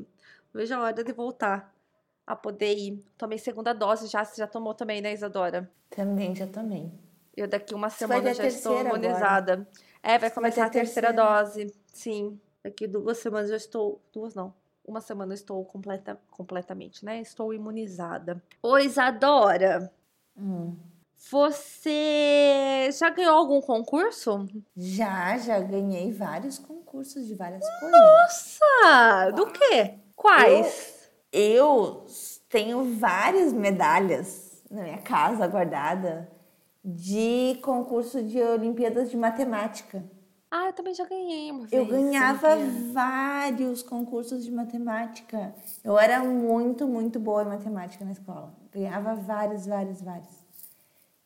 [0.53, 1.74] Veja a hora de voltar
[2.27, 3.05] a poder ir.
[3.19, 5.71] Tomei segunda dose já, você já tomou também, né, Isadora?
[5.91, 6.93] Também, já também.
[7.37, 9.05] Eu daqui uma vai semana já estou terceira agora.
[9.07, 9.69] imunizada.
[10.03, 11.43] É, vai Você vai começar a a terceira, terceira.
[11.43, 11.75] dose.
[11.93, 12.41] Sim.
[12.63, 14.01] Daqui duas semanas eu estou.
[14.13, 14.55] Duas não.
[14.87, 17.21] Uma semana eu estou completa, completamente, né?
[17.21, 18.43] Estou imunizada.
[18.63, 19.91] Ô, Isadora,
[20.37, 20.77] Hum.
[21.17, 24.47] você já ganhou algum concurso?
[24.77, 27.99] Já, já ganhei vários concursos de várias coisas.
[28.01, 29.31] Nossa!
[29.35, 29.95] Do quê?
[30.15, 30.89] Quais?
[30.89, 30.94] Eu
[32.49, 36.31] tenho várias medalhas na minha casa guardada
[36.85, 40.05] de concurso de Olimpíadas de Matemática.
[40.49, 41.73] Ah, eu também já ganhei uma vez.
[41.73, 42.57] Eu ganhava
[42.93, 45.53] vários concursos de matemática.
[45.83, 48.55] Eu era muito, muito boa em matemática na escola.
[48.71, 50.45] Ganhava vários, vários, vários.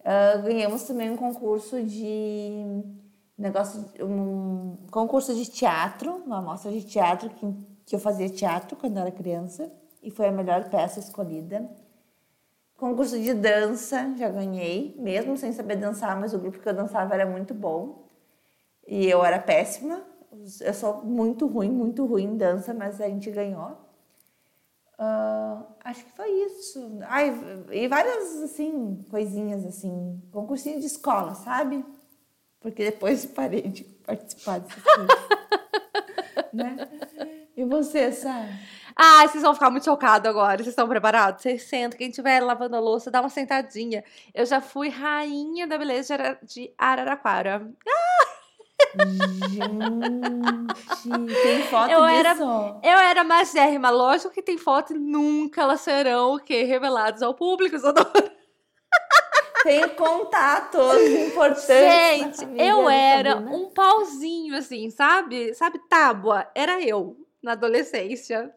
[0.02, 2.82] Ah, ganhamos também um concurso de
[3.36, 7.54] negócio, um concurso de teatro, uma amostra de teatro que,
[7.84, 9.70] que eu fazia teatro quando eu era criança
[10.08, 11.68] e foi a melhor peça escolhida.
[12.78, 17.12] Concurso de dança, já ganhei, mesmo sem saber dançar, mas o grupo que eu dançava
[17.12, 18.08] era muito bom.
[18.86, 20.02] E eu era péssima.
[20.62, 23.76] Eu sou muito ruim, muito ruim em dança, mas a gente ganhou.
[24.98, 26.98] Ah, acho que foi isso.
[27.02, 27.30] Ai,
[27.70, 30.22] e várias, assim, coisinhas, assim.
[30.32, 31.84] Concursinho de escola, sabe?
[32.60, 35.28] Porque depois parei de participar dessas coisas.
[36.54, 36.76] né?
[37.58, 38.48] E você, Sara?
[38.94, 40.58] Ah, vocês vão ficar muito chocados agora.
[40.58, 41.42] Vocês estão preparados?
[41.42, 41.98] Vocês sentam.
[41.98, 44.04] Quem estiver lavando a louça, dá uma sentadinha.
[44.34, 47.68] Eu já fui rainha da beleza de Ara- de Araraquara.
[49.48, 52.44] Gente, tem foto Eu era- disso?
[52.82, 53.90] Eu era magérrima.
[53.90, 56.62] Lógico que tem foto e nunca elas serão o quê?
[56.64, 57.74] Reveladas ao público.
[57.76, 58.08] Isadora.
[59.64, 61.66] Tem contatos importantes.
[62.38, 63.56] Gente, eu era Sabrina.
[63.56, 65.52] um pauzinho, assim, sabe?
[65.54, 66.46] Sabe, tábua?
[66.54, 68.52] Era eu, na adolescência.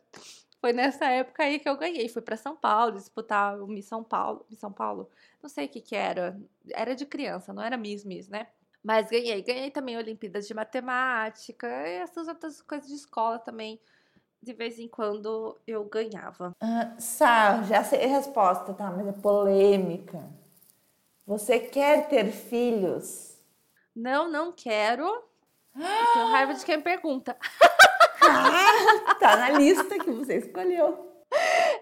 [0.59, 2.07] Foi nessa época aí que eu ganhei.
[2.07, 4.45] Fui pra São Paulo disputar o Miss São Paulo.
[4.49, 5.09] Miss São Paulo?
[5.41, 6.39] Não sei o que que era.
[6.69, 8.47] Era de criança, não era Miss Miss, né?
[8.83, 9.41] Mas ganhei.
[9.41, 13.79] Ganhei também Olimpíadas de Matemática e essas outras coisas de escola também.
[14.41, 16.55] De vez em quando eu ganhava.
[16.59, 18.89] Ah, Sá, já sei a resposta, tá?
[18.89, 20.29] Mas é polêmica.
[21.25, 23.39] Você quer ter filhos?
[23.95, 25.05] Não, não quero.
[25.73, 27.37] Tenho raiva de quem pergunta.
[29.19, 31.11] Tá na lista que você escolheu.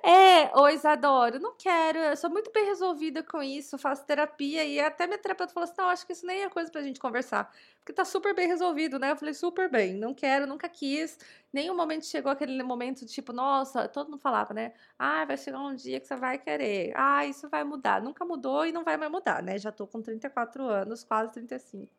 [0.03, 4.79] É, ô Isadora, não quero, eu sou muito bem resolvida com isso, faço terapia e
[4.79, 7.51] até minha terapeuta falou assim: não, acho que isso nem é coisa pra gente conversar,
[7.79, 9.11] porque tá super bem resolvido, né?
[9.11, 11.17] Eu falei: super bem, não quero, nunca quis.
[11.51, 14.73] Nenhum momento chegou aquele momento de tipo, nossa, todo mundo falava, né?
[14.97, 18.01] Ah, vai chegar um dia que você vai querer, ah, isso vai mudar.
[18.01, 19.57] Nunca mudou e não vai mais mudar, né?
[19.57, 21.98] Já tô com 34 anos, quase 35.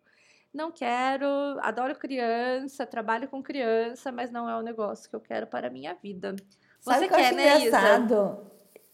[0.52, 1.26] Não quero,
[1.60, 5.70] adoro criança, trabalho com criança, mas não é o negócio que eu quero para a
[5.70, 6.34] minha vida.
[6.80, 7.66] Sabe Você o que eu quer, acho né, Isa?
[7.68, 8.46] engraçado?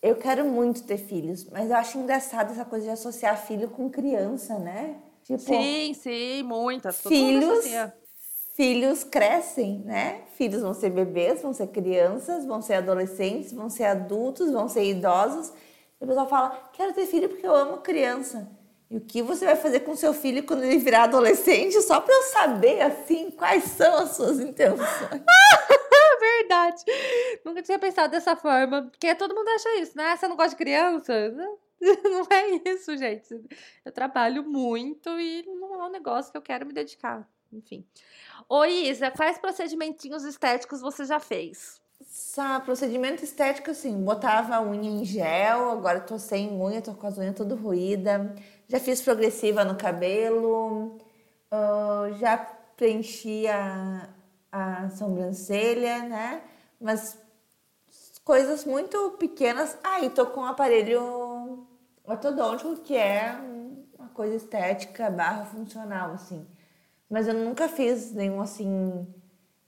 [0.03, 3.89] Eu quero muito ter filhos, mas eu acho engraçado essa coisa de associar filho com
[3.91, 5.01] criança, né?
[5.25, 7.01] Tipo, Sim, sim, muitas.
[7.01, 7.65] Filhos,
[8.55, 10.23] filhos crescem, né?
[10.35, 14.85] Filhos vão ser bebês, vão ser crianças, vão ser adolescentes, vão ser adultos, vão ser
[14.85, 15.53] idosos.
[16.01, 18.49] E o pessoal fala, quero ter filho porque eu amo criança.
[18.91, 21.81] E o que você vai fazer com seu filho quando ele virar adolescente?
[21.83, 25.23] Só para eu saber, assim, quais são as suas intenções.
[26.21, 26.85] Verdade.
[27.45, 28.83] Nunca tinha pensado dessa forma.
[28.83, 30.17] Porque todo mundo acha isso, né?
[30.17, 31.13] Você não gosta de criança?
[31.79, 33.29] Não é isso, gente.
[33.85, 37.29] Eu trabalho muito e não é um negócio que eu quero me dedicar.
[37.53, 37.85] Enfim.
[38.49, 41.79] Ô, Isa, quais procedimentinhos estéticos você já fez?
[42.01, 47.07] Sa- procedimento estético, assim, botava a unha em gel, agora tô sem unha, tô com
[47.07, 48.35] as unhas tudo ruída.
[48.69, 50.99] Já fiz progressiva no cabelo,
[51.51, 52.37] ah, já
[52.77, 54.09] preenchi a,
[54.51, 56.43] a sobrancelha, né?
[56.81, 57.19] Mas
[58.25, 59.79] coisas muito pequenas.
[59.83, 61.67] Ah, e tô com um aparelho
[62.05, 63.37] ortodôntico, que é
[63.99, 66.47] uma coisa estética barra funcional, assim.
[67.09, 69.07] Mas eu nunca fiz nenhum, assim,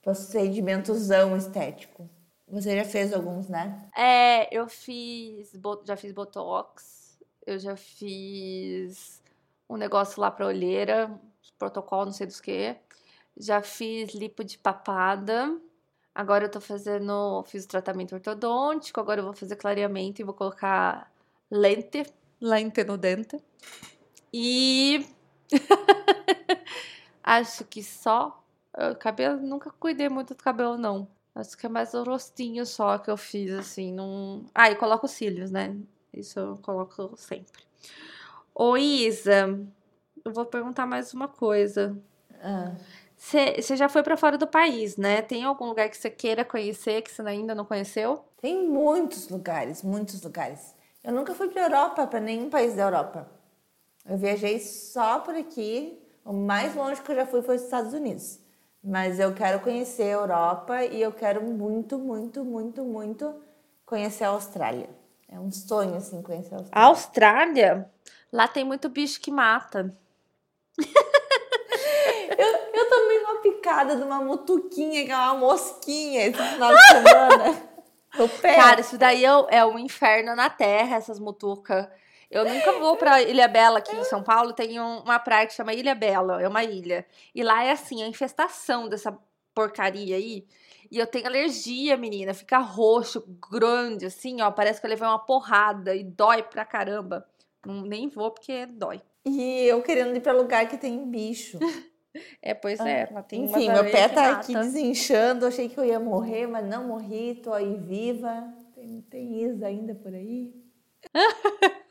[0.02, 2.10] procedimentozão estético.
[2.48, 3.88] Você já fez alguns, né?
[3.96, 5.52] É, eu fiz.
[5.84, 6.97] Já fiz botox,
[7.48, 9.22] eu já fiz
[9.68, 11.18] um negócio lá pra olheira,
[11.58, 12.76] protocolo, não sei dos que.
[13.36, 15.58] Já fiz lipo de papada.
[16.14, 17.42] Agora eu tô fazendo.
[17.44, 21.12] Fiz o tratamento ortodôntico, agora eu vou fazer clareamento e vou colocar
[21.50, 22.04] lente,
[22.40, 23.42] lente no dente.
[24.32, 25.06] E.
[27.22, 28.42] Acho que só.
[28.76, 31.08] eh, Cabelo, nunca cuidei muito do cabelo, não.
[31.34, 33.92] Acho que é mais o rostinho só que eu fiz, assim.
[33.92, 34.44] Não...
[34.54, 35.76] Ah, e coloco os cílios, né?
[36.18, 37.62] Isso eu coloco sempre.
[38.54, 39.58] Ô, Isa,
[40.24, 41.96] eu vou perguntar mais uma coisa.
[42.42, 42.74] Ah.
[43.16, 45.22] Você já foi pra fora do país, né?
[45.22, 48.24] Tem algum lugar que você queira conhecer que você ainda não conheceu?
[48.40, 50.74] Tem muitos lugares, muitos lugares.
[51.02, 53.28] Eu nunca fui para Europa, para nenhum país da Europa.
[54.06, 56.00] Eu viajei só por aqui.
[56.24, 58.38] O mais longe que eu já fui foi os Estados Unidos.
[58.82, 63.34] Mas eu quero conhecer a Europa e eu quero muito, muito, muito, muito
[63.84, 64.88] conhecer a Austrália.
[65.30, 66.86] É um sonho, assim, conhecer a Austrália.
[66.88, 67.90] Austrália?
[68.32, 69.94] Lá tem muito bicho que mata.
[72.38, 76.82] Eu, eu tomei uma picada de uma mutuquinha, que é uma mosquinha, esse final de
[76.88, 77.62] semana.
[78.18, 78.56] No pé.
[78.56, 81.86] Cara, isso daí é, o- é um inferno na terra, essas mutucas.
[82.30, 84.52] Eu nunca vou pra Ilha Bela aqui em São Paulo.
[84.54, 87.06] Tem um- uma praia que chama Ilha Bela, é uma ilha.
[87.34, 89.16] E lá é assim, a infestação dessa
[89.54, 90.46] porcaria aí.
[90.90, 92.32] E eu tenho alergia, menina.
[92.32, 94.50] Fica roxo, grande, assim, ó.
[94.50, 97.26] Parece que eu levei uma porrada e dói pra caramba.
[97.66, 99.02] Não, nem vou porque dói.
[99.24, 101.58] E eu querendo ir para lugar que tem bicho.
[102.42, 103.06] É, pois é.
[103.28, 104.40] Tem umas Enfim, meu pé tá mata.
[104.40, 105.46] aqui desinchando.
[105.46, 107.36] Achei que eu ia morrer, mas não morri.
[107.36, 108.52] Tô aí viva.
[108.74, 110.52] Tem, tem Isa ainda por aí.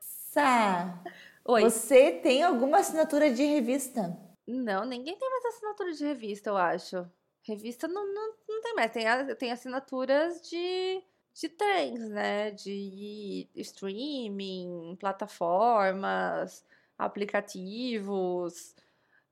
[0.00, 1.02] Sá,
[1.46, 1.62] Oi.
[1.62, 4.16] você tem alguma assinatura de revista?
[4.46, 7.06] Não, ninguém tem mais assinatura de revista, eu acho.
[7.46, 8.90] Revista não, não, não tem mais.
[8.90, 9.04] Tem,
[9.36, 12.50] tem assinaturas de, de trens, né?
[12.50, 16.64] De streaming, plataformas,
[16.98, 18.74] aplicativos.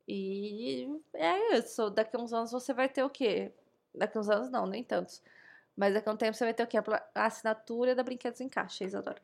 [0.07, 1.91] E é isso.
[1.91, 3.53] Daqui a uns anos você vai ter o quê?
[3.95, 5.21] Daqui a uns anos não, nem tantos.
[5.77, 6.79] Mas daqui a um tempo você vai ter o quê?
[7.15, 9.21] A assinatura da Brinquedos em Caixa, Isadora.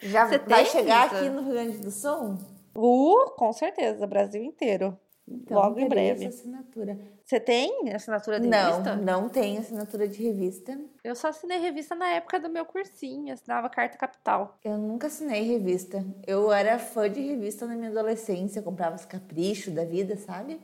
[0.00, 1.18] Já Você vai chegar Isa?
[1.18, 2.38] aqui no Rio Grande do Sul?
[2.74, 4.98] Uh, com certeza, Brasil inteiro.
[5.32, 6.24] Então, Logo em breve.
[6.24, 6.98] Essa assinatura.
[7.24, 8.96] Você tem assinatura de Não, revista?
[8.96, 10.76] não tem assinatura de revista.
[11.04, 14.58] Eu só assinei revista na época do meu cursinho, assinava Carta Capital.
[14.64, 16.04] Eu nunca assinei revista.
[16.26, 18.58] Eu era fã de revista na minha adolescência.
[18.58, 20.60] Eu comprava os caprichos da vida, sabe?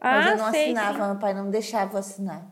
[0.00, 1.10] Mas eu não Ah, sei, assinava, sim.
[1.10, 2.46] meu pai não deixava eu assinar.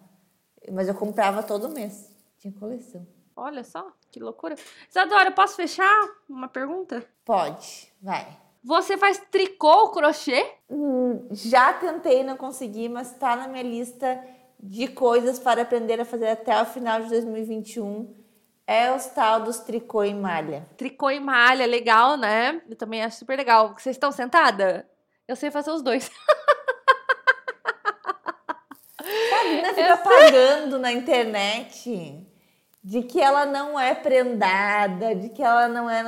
[0.73, 2.11] Mas eu comprava todo mês.
[2.39, 3.07] Tinha coleção.
[3.37, 4.57] Olha só, que loucura.
[4.91, 5.91] Isadora, posso fechar
[6.29, 7.05] uma pergunta?
[7.25, 8.27] Pode, vai.
[8.65, 10.55] Você faz tricô ou crochê?
[10.71, 14.23] Hum, já tentei, não consegui, mas tá na minha lista
[14.61, 18.15] de coisas para aprender a fazer até o final de 2021.
[18.65, 20.69] É os tal dos tricô em malha.
[20.77, 22.63] Tricô e malha, legal, né?
[22.71, 23.75] Eu também acho super legal.
[23.77, 24.89] Vocês estão sentada?
[25.27, 26.09] Eu sei fazer os dois.
[29.31, 29.75] Sabe, né?
[29.75, 32.25] Fica pagando na internet
[32.83, 36.03] de que ela não é prendada, de que ela não é.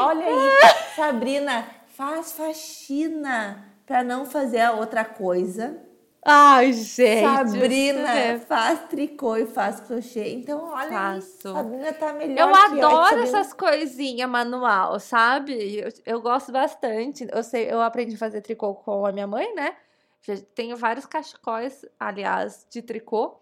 [0.00, 0.50] olha aí,
[0.96, 5.80] Sabrina, faz faxina para não fazer a outra coisa.
[6.28, 7.22] Ai, gente.
[7.22, 10.28] Sabrina faz tricô e faz crochê.
[10.30, 11.48] Então, olha Faço.
[11.48, 15.78] aí, Sabrina tá melhor Eu adoro Sabrina- essas coisinhas manual, sabe?
[15.78, 17.28] Eu, eu gosto bastante.
[17.32, 19.76] Eu sei, eu aprendi a fazer tricô com a minha mãe, né?
[20.22, 23.40] Já tenho vários cachecóis, aliás, de tricô.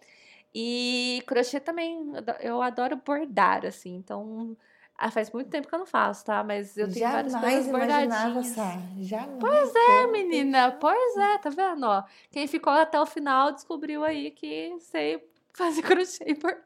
[0.55, 2.09] E crochê também.
[2.13, 3.95] eu ado- Eu adoro bordar, assim.
[3.97, 4.57] Então,
[4.97, 6.45] Ah, faz muito tempo que eu não faço, tá?
[6.45, 8.47] Mas eu tenho Jamais várias coisas guardadinhas.
[8.47, 8.79] Sá.
[9.01, 9.39] Jamais.
[9.41, 10.71] Pois é, menina.
[10.81, 11.85] Pois é, tá vendo?
[11.85, 15.21] Ó, quem ficou até o final descobriu aí que sei
[15.53, 16.63] fazer crochê e bordar.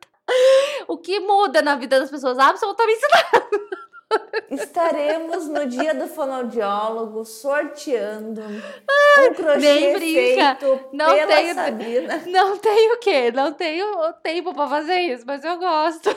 [0.86, 2.39] O que muda na vida das pessoas?
[2.39, 3.88] Absolutamente nada.
[4.51, 10.57] Estaremos no dia do fonoaudiólogo sorteando um crochê nem brinca.
[10.57, 12.23] feito Não pela tenho- Sabrina.
[12.27, 13.31] Não tenho o quê?
[13.31, 16.09] Não tenho tempo pra fazer isso, mas eu gosto.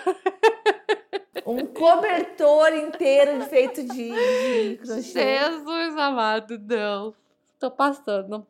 [1.45, 5.01] Um cobertor inteiro feito de, de crochê.
[5.39, 7.13] Jesus amado, não.
[7.59, 8.45] Tô passando.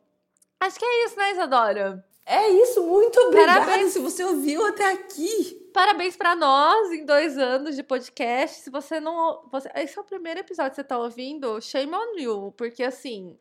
[0.60, 2.04] Acho que é isso, né, Isadora?
[2.24, 3.92] É isso, muito obrigada Parabéns.
[3.92, 5.60] se você ouviu até aqui.
[5.72, 8.60] Parabéns pra nós em dois anos de podcast.
[8.60, 9.42] Se você não.
[9.50, 12.54] Você, esse é o primeiro episódio que você tá ouvindo, shame on you.
[12.56, 13.38] Porque assim.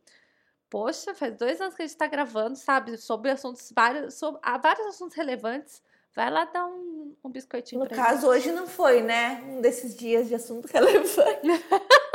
[0.69, 2.97] Poxa, faz dois anos que a gente tá gravando, sabe?
[2.97, 4.13] Sobre assuntos vários.
[4.13, 5.81] Sobre, há vários assuntos relevantes.
[6.15, 9.43] Vai lá dar um, um biscoitinho No pra caso, hoje não foi, né?
[9.47, 11.47] Um desses dias de assunto relevante.
[11.47, 11.65] gente.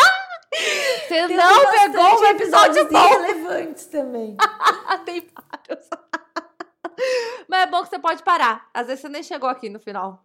[1.09, 2.99] Você não pegou um episódio bom.
[2.99, 4.37] irrelevantes também.
[5.05, 5.89] Tem vários.
[7.49, 8.69] Mas é bom que você pode parar.
[8.75, 10.25] Às vezes você nem chegou aqui no final.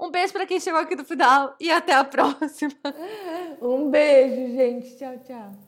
[0.00, 2.72] Um beijo pra quem chegou aqui no final e até a próxima.
[3.60, 4.96] Um beijo, gente.
[4.96, 5.58] Tchau, tchau.